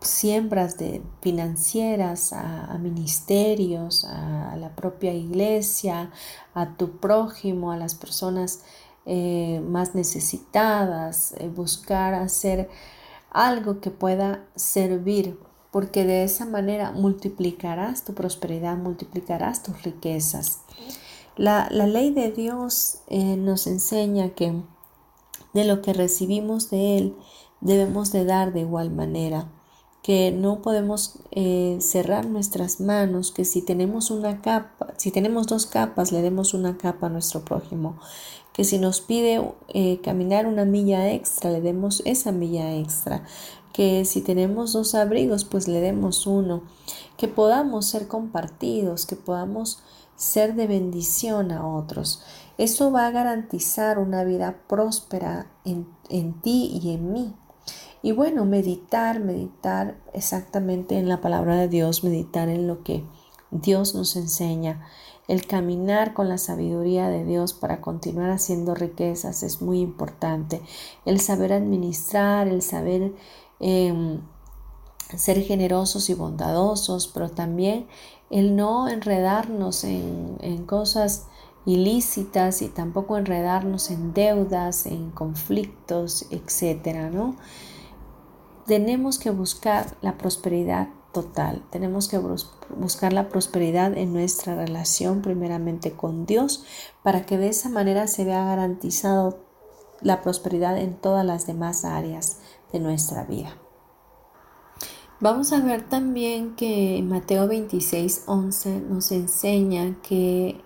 [0.00, 6.12] siembras de financieras a, ministerios, a, la propia iglesia,
[6.54, 8.60] a tu prójimo, a las personas
[9.06, 12.68] eh, más necesitadas, buscar hacer
[13.30, 15.38] algo que pueda servir
[15.76, 20.62] porque de esa manera multiplicarás tu prosperidad, multiplicarás tus riquezas.
[21.36, 24.54] La, ley de Dios eh, nos enseña que
[25.52, 27.16] de lo que recibimos de Él
[27.60, 29.52] debemos de dar de igual manera,
[30.02, 35.66] que no podemos eh, cerrar nuestras manos, que si tenemos una capa, si tenemos dos
[35.66, 37.98] capas, le demos una capa a nuestro prójimo,
[38.54, 43.26] que si nos pide eh, caminar una milla extra, le demos esa milla extra,
[43.76, 46.62] que si tenemos dos abrigos, pues le demos uno,
[47.18, 49.80] que podamos ser compartidos, que podamos
[50.16, 52.22] ser de bendición a otros.
[52.56, 57.34] Eso va a garantizar una vida próspera en, en ti y en mí.
[58.00, 63.04] Y bueno, meditar, meditar exactamente en la palabra de Dios, meditar en lo que
[63.50, 64.86] Dios nos enseña.
[65.28, 70.62] El caminar con la sabiduría de Dios para continuar haciendo riquezas es muy importante.
[71.04, 73.12] El saber administrar, el saber
[73.58, 74.20] Em,
[75.16, 77.86] ser generosos y bondadosos, pero también
[78.30, 81.26] el no enredarnos en, cosas
[81.64, 87.36] ilícitas y tampoco enredarnos en deudas, en conflictos, etcétera, ¿no?
[88.66, 92.18] Tenemos que buscar la prosperidad total, tenemos que
[92.76, 96.64] buscar la prosperidad en nuestra relación primeramente con Dios
[97.02, 99.38] para que de esa manera se vea garantizado
[100.02, 102.38] la prosperidad en todas las demás áreas
[102.72, 103.56] de nuestra vida.
[105.18, 110.60] Vamos a ver también que Mateo 26, 11 nos enseña que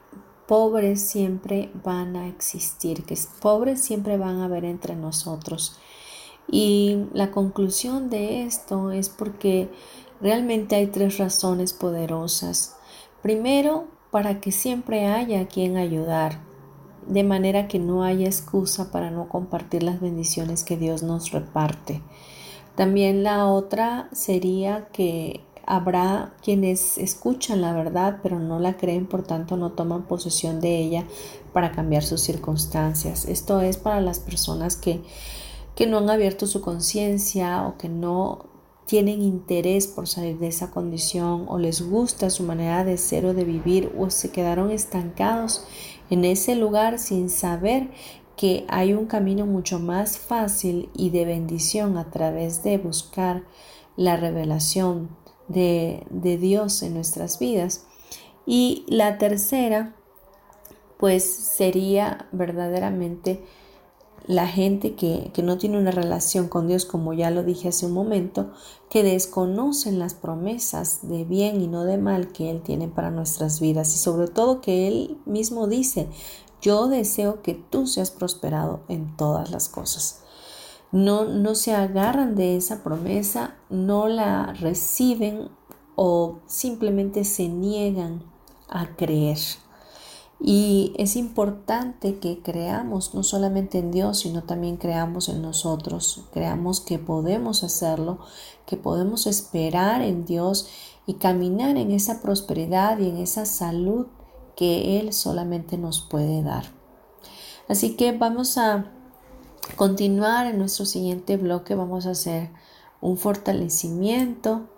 [0.49, 5.79] pobres siempre van a existir, que pobres siempre van a haber entre nosotros.
[6.51, 9.71] Y la conclusión de esto es porque
[10.21, 12.77] realmente hay tres razones poderosas.
[13.23, 16.41] Primero, para que siempre haya quien ayudar,
[17.07, 22.03] de manera que no haya excusa para no compartir las bendiciones que Dios nos reparte.
[22.77, 29.23] También la otra sería que habrá quienes escuchan la verdad pero no la creen, por
[29.23, 31.05] tanto no toman posesión de ella
[31.53, 33.25] para cambiar sus circunstancias.
[33.25, 35.01] Esto es para las personas que,
[35.75, 38.47] que no han abierto su conciencia o que no
[38.87, 43.35] tienen interés por salir de esa condición o les gusta su manera de ser o
[43.35, 45.65] de vivir o se quedaron estancados
[46.11, 47.91] en ese lugar sin saber
[48.37, 53.45] que hay un camino mucho más fácil y de bendición a través de buscar
[53.97, 55.11] la revelación
[55.49, 57.87] de, Dios en nuestras vidas.
[58.47, 59.95] Y la tercera,
[60.99, 63.45] pues sería verdaderamente
[64.31, 67.87] la gente que, que, no tiene una relación con Dios, como ya lo dije hace
[67.87, 68.53] un momento,
[68.89, 73.59] que desconocen las promesas de bien y no de mal que Él tiene para nuestras
[73.59, 76.07] vidas y sobre todo que Él mismo dice,
[76.63, 80.23] yo deseo que tú seas prosperado en todas las cosas.
[80.93, 85.49] No, no se agarran de esa promesa, no la reciben
[85.97, 88.23] o simplemente se niegan
[88.69, 89.39] a creer.
[90.43, 96.25] Y es importante que creamos no solamente en Dios, sino también creamos en nosotros.
[96.33, 98.19] Creamos que podemos hacerlo,
[98.65, 100.71] que podemos esperar en Dios
[101.07, 104.07] y caminar en esa prosperidad y en esa salud
[104.57, 106.65] que Él solamente nos puede dar.
[107.69, 108.91] Así que vamos a
[109.77, 111.75] continuar en nuestro siguiente bloque.
[111.75, 112.51] Vamos a hacer
[113.03, 114.69] un fortalecimiento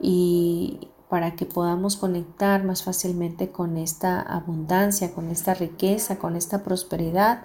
[0.00, 6.62] y para que podamos conectar más fácilmente con esta abundancia, con esta riqueza, con esta
[6.62, 7.44] prosperidad.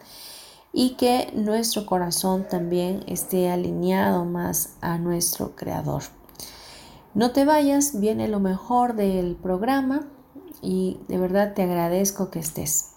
[0.71, 6.03] y que nuestro corazón también esté alineado más a nuestro Creador.
[7.13, 10.07] No te vayas, viene lo mejor del programa
[10.61, 12.96] y de verdad te agradezco que estés.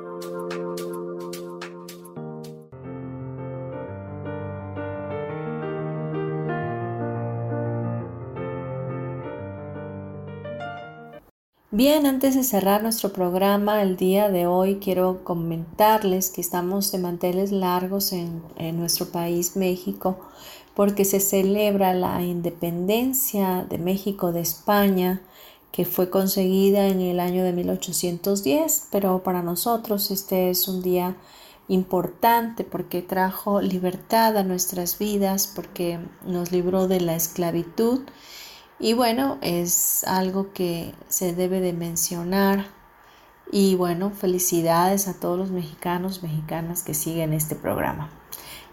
[11.83, 16.99] Bien, antes de cerrar nuestro programa el día de hoy, quiero comentarles que estamos de
[16.99, 18.43] manteles largos en,
[18.77, 20.19] nuestro país, México,
[20.75, 25.23] porque se celebra la independencia de México de España
[25.71, 31.17] que fue conseguida en el año de 1810, pero para nosotros este es un día
[31.67, 38.01] importante porque trajo libertad a nuestras vidas, porque nos libró de la esclavitud
[38.81, 42.65] y bueno, es algo que se debe de mencionar
[43.51, 48.09] y bueno, felicidades a todos los mexicanos, mexicanas que siguen este programa.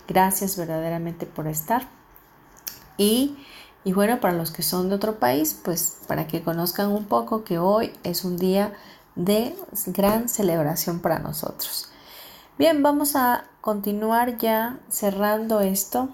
[0.08, 1.86] Gracias verdaderamente por estar
[2.96, 3.36] y
[3.84, 7.44] y bueno, para los que son de otro país, pues para que conozcan un poco
[7.44, 8.74] que hoy es un día
[9.14, 9.56] de
[9.86, 11.90] gran celebración para nosotros.
[12.58, 16.08] Bien, vamos a continuar ya cerrando esto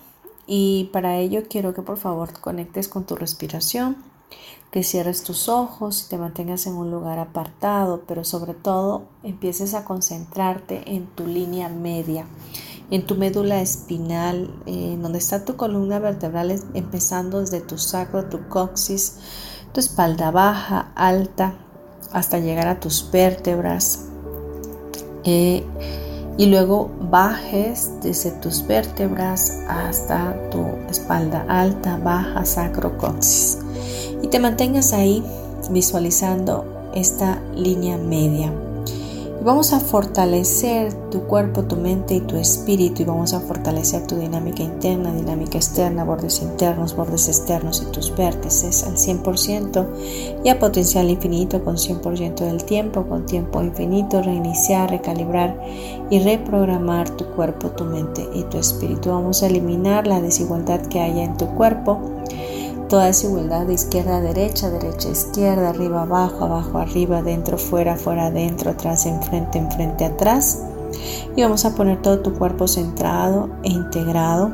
[0.47, 3.97] y para ello quiero que por favor conectes con tu respiración,
[4.71, 9.75] que cierres tus ojos y te mantengas en un lugar apartado, pero sobre todo empieces
[9.75, 12.27] a concentrarte en tu línea media
[12.91, 18.49] en tu médula espinal, en donde está tu columna vertebral, empezando desde tu sacro, tu
[18.49, 19.17] coxis,
[19.73, 21.55] tu espalda baja, alta,
[22.13, 24.07] hasta llegar a tus vértebras.
[25.25, 25.65] Eh,
[26.37, 33.59] y luego bajes desde tus vértebras hasta tu espalda alta, baja, sacro, coxis.
[34.23, 35.23] Y te mantengas ahí
[35.71, 38.53] visualizando esta línea media
[39.45, 44.17] vamos a fortalecer tu cuerpo, tu mente y tu espíritu y vamos a fortalecer tu
[44.17, 49.87] dinámica interna, dinámica externa, bordes internos, bordes externos y tus vértices al 100%
[50.43, 55.61] y a potencial infinito con 100% del tiempo, con tiempo infinito, reiniciar, recalibrar
[56.09, 59.11] y reprogramar tu cuerpo, tu mente y tu espíritu.
[59.11, 62.01] Vamos a eliminar la desigualdad que haya en tu cuerpo
[62.95, 67.97] Toda desigualdad de izquierda a derecha, derecha a izquierda, arriba abajo, abajo arriba, dentro fuera,
[67.97, 70.61] fuera adentro, atrás enfrente, enfrente atrás.
[71.35, 74.47] Y vamos a poner todo tu cuerpo centrado e integrado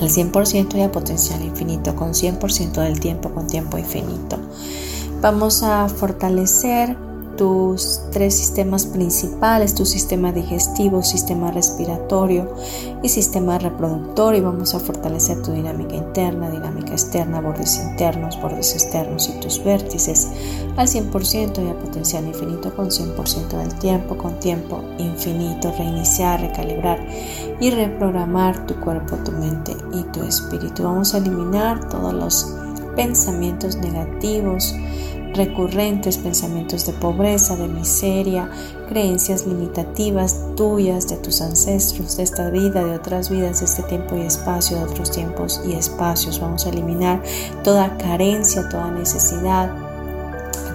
[0.00, 4.38] al 100% y a potencial infinito, con 100% del tiempo, con tiempo infinito.
[5.20, 6.96] Vamos a fortalecer
[7.36, 12.54] tus tres sistemas principales, tu sistema digestivo, sistema respiratorio
[13.02, 18.74] y sistema reproductor y vamos a fortalecer tu dinámica interna, dinámica externa, bordes internos, bordes
[18.74, 20.28] externos y tus vértices
[20.76, 27.04] al 100% y a potencial infinito con 100% del tiempo, con tiempo infinito, reiniciar, recalibrar
[27.60, 30.84] y reprogramar tu cuerpo, tu mente y tu espíritu.
[30.84, 32.54] Vamos a eliminar todos los
[32.96, 34.74] pensamientos negativos,
[35.34, 38.50] recurrentes, pensamientos de pobreza, de miseria,
[38.88, 44.16] creencias limitativas tuyas, de tus ancestros, de esta vida, de otras vidas, de este tiempo
[44.16, 46.40] y espacio, de otros tiempos y espacios.
[46.40, 47.22] Vamos a eliminar
[47.64, 49.70] toda carencia, toda necesidad,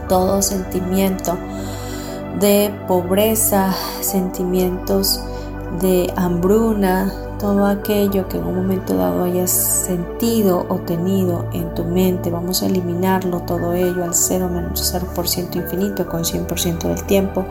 [0.10, 1.38] todo sentimiento
[2.40, 5.20] de pobreza, sentimientos
[5.82, 11.84] de hambruna, todo aquello que en un momento dado hayas sentido o tenido en tu
[11.84, 17.46] mente, vamos a eliminarlo todo ello al 0 menos 0% infinito con 100% del tiempo,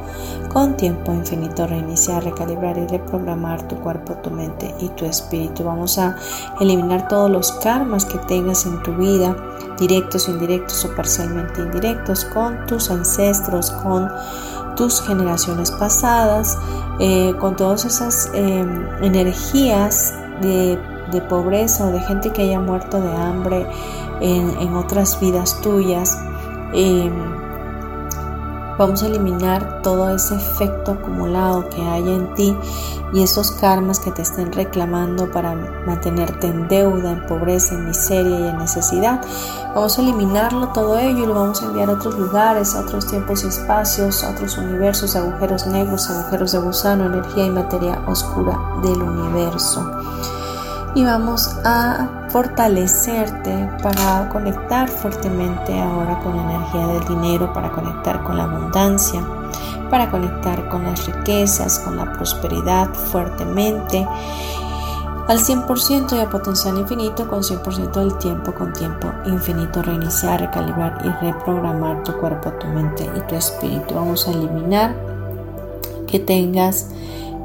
[0.53, 5.65] con tiempo infinito reiniciar, recalibrar y reprogramar tu cuerpo, tu mente y tu espíritu.
[5.65, 6.17] Vamos a
[6.61, 9.37] eliminar todos los karmas que tengas en tu vida,
[9.79, 14.09] directos, indirectos o parcialmente indirectos, con tus ancestros, con
[14.77, 16.59] tus generaciones pasadas,
[17.01, 20.79] eh, con todas esas em, energías de,
[21.29, 23.67] pobreza o de gente que haya muerto de hambre
[24.21, 26.19] en, otras vidas tuyas.
[26.75, 27.36] Em,
[28.79, 32.55] Vamos a eliminar todo ese efecto acumulado que haya en ti
[33.13, 35.55] y esos karmas que te estén reclamando para
[35.87, 39.23] mantenerte en deuda, en pobreza, en miseria y en necesidad.
[39.75, 43.07] Vamos a eliminarlo todo ello y lo vamos a enviar a otros lugares, a otros
[43.07, 48.59] tiempos y espacios, a otros universos, agujeros negros, agujeros de gusano, energía y materia oscura
[48.83, 49.91] del universo
[50.97, 58.25] y vamos a fortalecerte para conectar fuertemente ahora con la energía del dinero, para conectar
[58.25, 59.23] con la abundancia,
[59.91, 64.09] para conectar con las riquezas, con la prosperidad fuertemente
[65.29, 71.25] al 100% y potencial infinito con 100% del tiempo con tiempo infinito reiniciar, recalibrar y
[71.25, 73.97] reprogramar tu cuerpo, tu mente y tu espíritu.
[73.97, 74.97] Vamos a eliminar
[76.07, 76.87] que tengas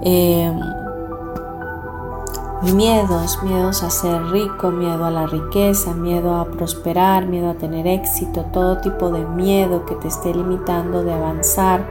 [0.03, 0.53] eh,
[2.61, 7.87] miedos, miedos a ser rico, miedo a la riqueza, miedo a prosperar, miedo a tener
[7.87, 11.89] éxito, todo tipo de miedo que te esté limitando de avanzar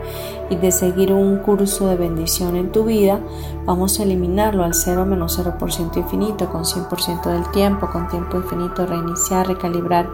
[0.49, 3.21] y de seguir un curso de bendición en tu vida,
[3.67, 8.87] vamos a eliminarlo al 0 menos 0% infinito, con 100% del tiempo, con tiempo infinito,
[8.87, 10.09] reiniciar, recalibrar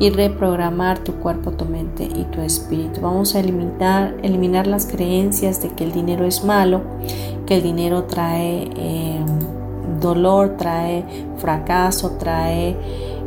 [0.00, 3.00] y reprogramar tu cuerpo, tu mente y tu espíritu.
[3.00, 6.82] Vamos a eliminar, eliminar las creencias de que el dinero es malo,
[7.46, 8.70] que el dinero trae...
[8.74, 9.24] Eh,
[10.00, 11.04] dolor, trae
[11.36, 12.76] fracaso, trae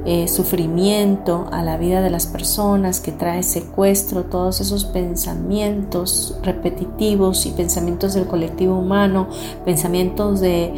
[0.06, 7.46] eh, sufrimiento a la vida de las personas, que trae secuestro, todos esos pensamientos repetitivos
[7.46, 9.30] y pensamientos del colectivo humano,
[9.64, 10.74] pensamientos de,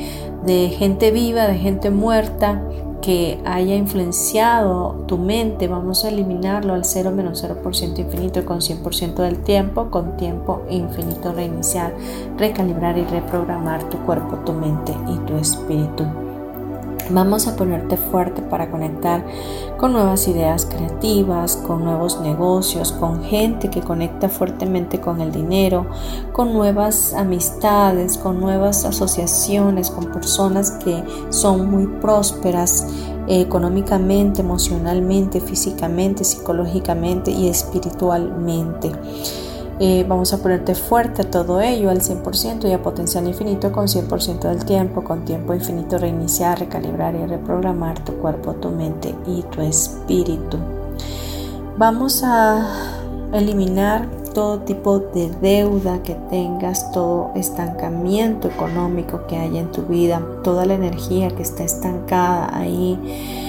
[0.45, 2.61] de gente viva, de gente muerta,
[3.05, 9.13] que haya influenciado tu mente, vamos a eliminarlo al 0 menos 0% infinito con 100%
[9.17, 11.93] del tiempo, con tiempo infinito reiniciar,
[12.35, 16.24] recalibrar y reprogramar tu cuerpo, tu mente y tu espíritu.
[17.11, 19.23] Vamos a ponerte fuerte para conectar
[19.77, 25.85] con nuevas ideas creativas, con nuevos negocios, con gente que conecta fuertemente con el dinero,
[26.31, 32.87] con nuevas amistades, con nuevas asociaciones, con personas que son muy prósperas
[33.27, 38.91] eh, económicamente, emocionalmente, físicamente, psicológicamente y espiritualmente.
[39.77, 43.87] Eh, vamos a ponerte fuerte a todo ello al 100% y a potencial infinito con
[43.87, 49.43] 100% del tiempo, con tiempo infinito reiniciar, recalibrar y reprogramar tu cuerpo, tu mente y
[49.43, 50.57] tu espíritu.
[51.77, 52.65] Vamos a
[53.33, 60.21] eliminar todo tipo de deuda que tengas, todo estancamiento económico que haya en tu vida,
[60.41, 63.44] toda la energía que está estancada ahí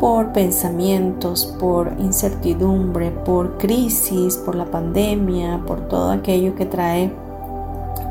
[0.00, 7.12] por pensamientos, por incertidumbre, por crisis, por la pandemia, por todo aquello que trae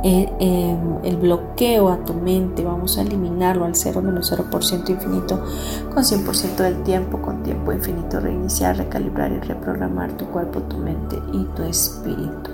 [0.03, 5.43] eh, em, el bloqueo a tu mente, vamos a eliminarlo al 0 menos 0% infinito
[5.93, 11.19] con 100% del tiempo, con tiempo infinito, reiniciar, recalibrar y reprogramar tu cuerpo, tu mente
[11.33, 12.51] y tu espíritu.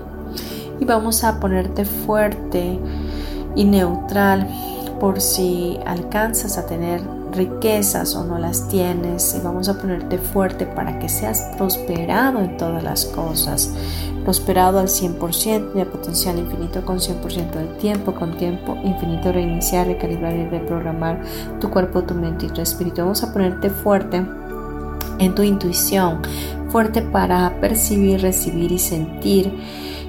[0.79, 2.79] Y vamos a ponerte fuerte
[3.55, 4.47] y neutral
[4.99, 7.01] por si alcanzas a tener
[7.35, 12.57] riquezas o no las tienes y vamos a ponerte fuerte para que seas prosperado en
[12.57, 13.71] todas las cosas,
[14.23, 20.35] prosperado al 100% de potencial infinito con 100% del tiempo, con tiempo infinito reiniciar, recalibrar
[20.35, 21.21] y reprogramar
[21.59, 23.01] tu cuerpo, tu mente y tu espíritu.
[23.01, 24.25] Vamos a ponerte fuerte
[25.19, 26.21] en tu intuición,
[26.69, 29.53] fuerte para percibir, recibir y sentir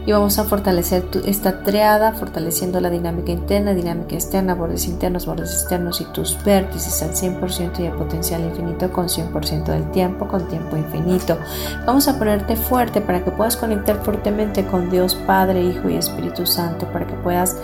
[0.07, 5.53] y vamos a fortalecer esta triada, fortaleciendo la dinámica interna, dinámica externa, bordes internos, bordes
[5.53, 10.47] externos y tus vértices al 100% y a potencial infinito con 100% del tiempo, con
[10.47, 11.37] tiempo infinito.
[11.85, 16.47] Vamos a ponerte fuerte para que puedas conectar fuertemente con Dios Padre, Hijo y Espíritu
[16.47, 17.57] Santo, para que puedas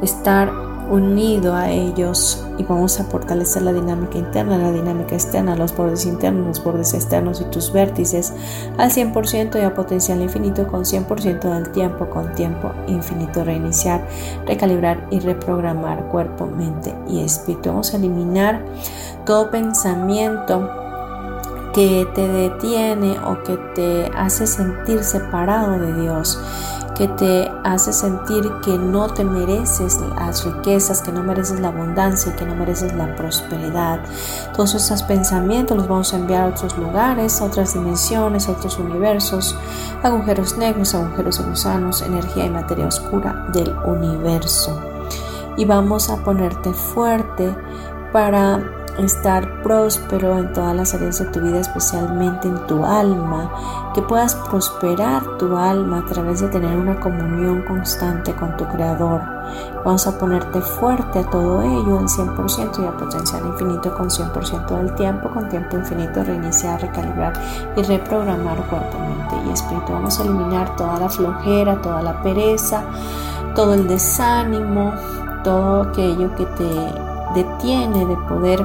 [0.00, 5.74] estar unido a ellos y vamos a fortalecer la dinámica interna, la dinámica externa, los
[5.74, 8.34] bordes internos, los bordes externos y tus vértices
[8.76, 14.06] al 100% y a potencial infinito con 100% del tiempo, con tiempo infinito, reiniciar,
[14.46, 17.70] recalibrar y reprogramar cuerpo, mente y espíritu.
[17.70, 18.62] Vamos a eliminar
[19.24, 20.68] todo pensamiento
[21.72, 26.38] que te detiene o que te hace sentir separado de Dios
[26.94, 32.34] que te hace sentir que no te mereces las riquezas, que no mereces la abundancia,
[32.36, 34.00] que no mereces la prosperidad.
[34.54, 38.78] Todos esos pensamientos los vamos a enviar a otros lugares, a otras dimensiones, a otros
[38.78, 39.56] universos,
[40.02, 44.78] agujeros negros, agujeros de gusanos, energía y materia oscura del universo.
[45.56, 47.54] Y vamos a ponerte fuerte
[48.12, 53.50] para estar próspero en todas las áreas de tu vida, especialmente en tu alma,
[53.94, 59.22] que puedas prosperar tu alma a través de tener una comunión constante con tu Creador.
[59.84, 64.66] Vamos a ponerte fuerte a todo ello en 100% y a potencial infinito con 100%
[64.68, 67.32] del tiempo, con tiempo infinito, reiniciar, recalibrar
[67.76, 69.92] y reprogramar cuerpo, mente y espíritu.
[69.92, 72.82] Vamos a eliminar toda la flojera, toda la pereza,
[73.54, 74.92] todo el desánimo,
[75.42, 78.62] todo aquello que te detiene de poder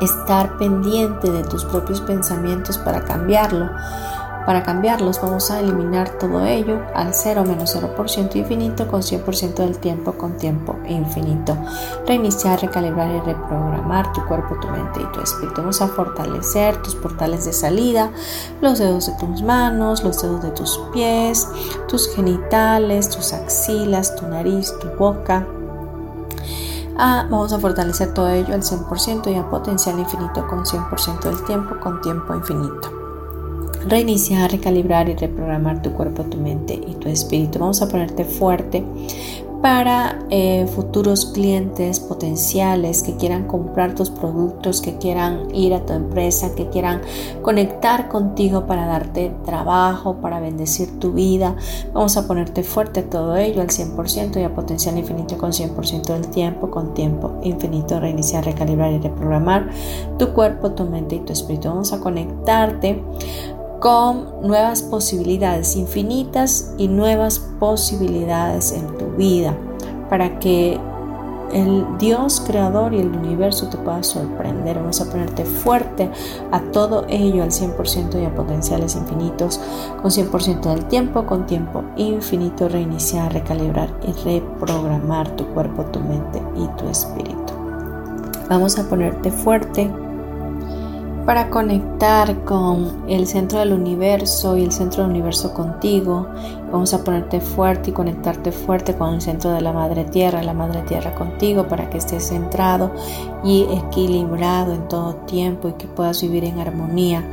[0.00, 3.70] estar pendiente de tus propios pensamientos para cambiarlo.
[4.46, 9.78] Para cambiarlos vamos a eliminar todo ello al 0 menos 0% infinito con 100% del
[9.78, 11.56] tiempo con tiempo infinito.
[12.08, 15.60] Reiniciar, recalibrar y reprogramar tu cuerpo, tu mente y tu espíritu.
[15.60, 18.10] Vamos a fortalecer tus portales de salida,
[18.60, 21.46] los dedos de tus manos, los dedos de tus pies,
[21.86, 25.46] tus genitales, tus axilas, tu nariz, tu boca,
[27.04, 31.44] Ah, vamos a fortalecer todo ello al 100% y a potencial infinito con 100% del
[31.44, 32.92] tiempo con tiempo infinito.
[33.88, 37.58] Reiniciar, recalibrar y reprogramar tu cuerpo, tu mente y tu espíritu.
[37.58, 38.84] Vamos a ponerte fuerte
[39.62, 45.92] para eh, futuros clientes potenciales que quieran comprar tus productos, que quieran ir a tu
[45.92, 47.00] empresa, que quieran
[47.42, 51.54] conectar contigo para darte trabajo, para bendecir tu vida.
[51.92, 56.26] Vamos a ponerte fuerte todo ello al 100% y a potencial infinito con 100% del
[56.26, 59.70] tiempo, con tiempo infinito, reiniciar, recalibrar y reprogramar
[60.18, 61.68] tu cuerpo, tu mente y tu espíritu.
[61.68, 63.00] Vamos a conectarte
[63.82, 69.56] con nuevas posibilidades infinitas y nuevas posibilidades en tu vida
[70.08, 70.78] para que
[71.52, 74.78] el Dios creador y el universo te pueda sorprender.
[74.78, 76.08] Vamos a ponerte fuerte
[76.52, 79.60] a todo ello al 100% y a potenciales infinitos,
[80.00, 86.40] con 100% del tiempo, con tiempo infinito, reiniciar, recalibrar y reprogramar tu cuerpo, tu mente
[86.54, 87.52] y tu espíritu.
[88.48, 89.90] Vamos a ponerte fuerte
[91.24, 96.26] para conectar con el centro del universo y el centro del universo contigo.
[96.70, 100.54] Vamos a ponerte fuerte y conectarte fuerte con el centro de la Madre Tierra, la
[100.54, 102.92] Madre Tierra contigo para que estés centrado
[103.44, 107.24] y equilibrado en todo tiempo y que puedas vivir en armonía.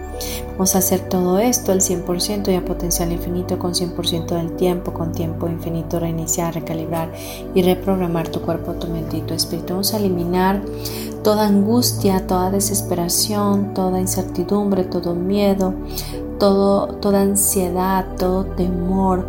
[0.51, 4.93] Vamos a hacer todo esto al 100% y a potencial infinito con 100% del tiempo,
[4.93, 7.11] con tiempo infinito, reiniciar, recalibrar
[7.53, 9.73] y reprogramar tu cuerpo, tu mente y tu espíritu.
[9.73, 10.61] Vamos a eliminar
[11.23, 15.73] toda angustia, toda desesperación, toda incertidumbre, todo miedo,
[16.39, 19.27] todo, toda ansiedad, todo temor,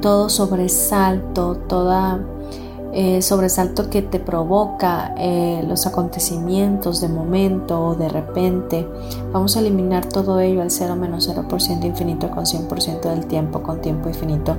[0.00, 2.20] todo sobresalto, toda
[2.94, 8.86] eh, sobresalto que te provoca eh, los acontecimientos de momento o de repente.
[9.32, 13.80] Vamos a eliminar todo ello al 0 menos 0% infinito con 100% del tiempo, con
[13.80, 14.56] tiempo infinito.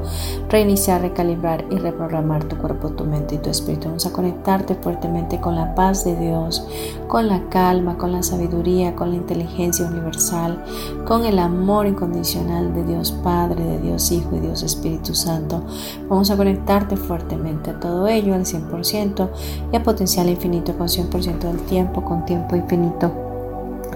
[0.50, 3.88] Reiniciar, recalibrar y reprogramar tu cuerpo, tu mente y tu espíritu.
[3.88, 6.68] Vamos a conectarte fuertemente con la paz de Dios,
[7.08, 10.64] con la calma, con la sabiduría, con la inteligencia universal,
[11.06, 15.64] con el amor incondicional de Dios Padre, de Dios Hijo y Dios Espíritu Santo.
[16.10, 19.30] Vamos a conectarte fuertemente a todo ello al 100%
[19.72, 23.12] y a potencial infinito con 100% del tiempo, con tiempo infinito.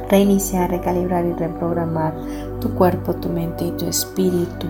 [0.09, 2.15] Reiniciar, recalibrar y reprogramar
[2.59, 4.67] tu cuerpo, tu mente y tu espíritu.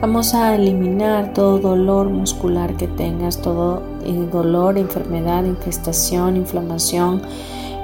[0.00, 7.22] Vamos a eliminar todo dolor muscular que tengas, todo eh, dolor, enfermedad, infestación, inflamación,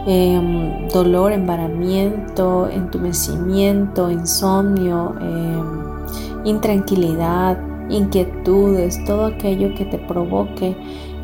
[0.07, 10.77] em, dolor, embaramiento, entumecimiento, insomnio, em, intranquilidad, inquietudes, todo aquello que te provoque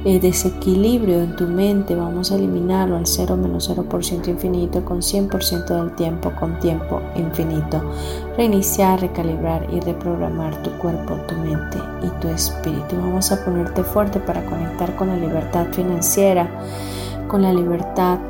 [0.05, 5.67] eh, desequilibrio en tu mente, vamos a eliminarlo al 0 menos 0% infinito con 100%
[5.67, 7.83] del tiempo con tiempo infinito.
[8.37, 12.95] Reiniciar, recalibrar y reprogramar tu cuerpo, tu mente y tu espíritu.
[12.97, 16.49] Vamos a ponerte fuerte para conectar con la libertad financiera,
[17.27, 18.21] con la libertad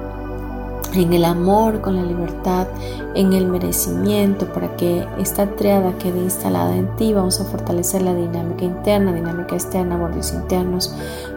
[0.95, 2.67] en el amor, con la libertad,
[3.15, 7.13] en el merecimiento, para que esta triada quede instalada en ti.
[7.13, 10.95] Vamos a fortalecer la dinámica interna, dinámica externa, bordes internos,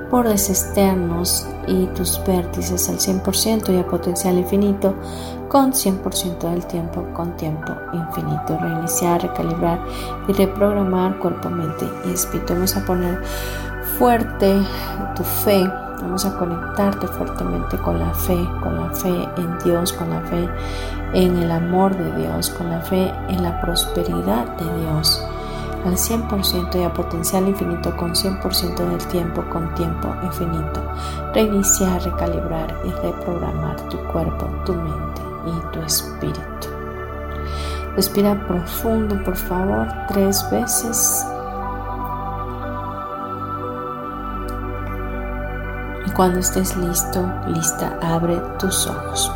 [0.09, 4.93] bordes externos y tus vértices al 100% y a potencial infinito
[5.49, 8.57] con 100% del tiempo con tiempo infinito.
[8.59, 9.79] Reiniciar, recalibrar
[10.27, 12.53] y reprogramar cuerpo, mente y espíritu.
[12.53, 13.21] Vamos a poner
[13.97, 14.61] fuerte
[15.15, 15.88] tu fe.
[16.01, 20.49] Vamos a conectarte fuertemente con la fe, con la fe en Dios, con la fe
[21.13, 25.21] en el amor de Dios, con la fe en la prosperidad de Dios
[25.85, 30.81] al 100% y a potencial infinito con 100% del tiempo con tiempo infinito.
[31.33, 36.67] Reiniciar, recalibrar y reprogramar tu cuerpo, tu mente y tu espíritu.
[37.95, 41.25] Respira profundo, por favor, tres veces.
[46.19, 49.31] Cuando estés listo, lista, abre tus ojos.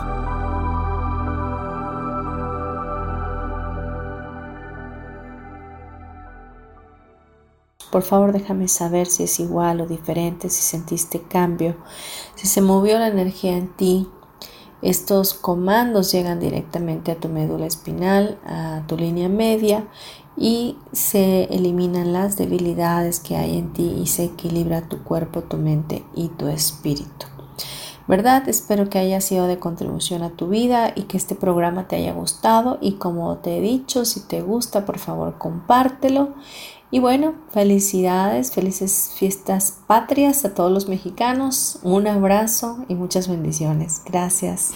[7.89, 11.77] Por favor déjame saber si es igual o diferente, si sentiste cambio,
[12.35, 14.09] si se movió la energía en ti.
[14.83, 19.87] Estos comandos llegan directamente a tu médula espinal, a tu línea media
[20.35, 25.55] y se eliminan las debilidades que hay en ti y se equilibra tu cuerpo, tu
[25.55, 27.27] mente y tu espíritu.
[28.05, 28.49] ¿Verdad?
[28.49, 32.11] Espero que haya sido de contribución a tu vida y que este programa te haya
[32.11, 36.33] gustado y como te he dicho, si te gusta, por favor compártelo
[36.93, 41.79] y bueno, felicidades, felices fiestas patrias a todos los mexicanos.
[41.81, 44.03] Un abrazo y muchas bendiciones.
[44.05, 44.75] Gracias.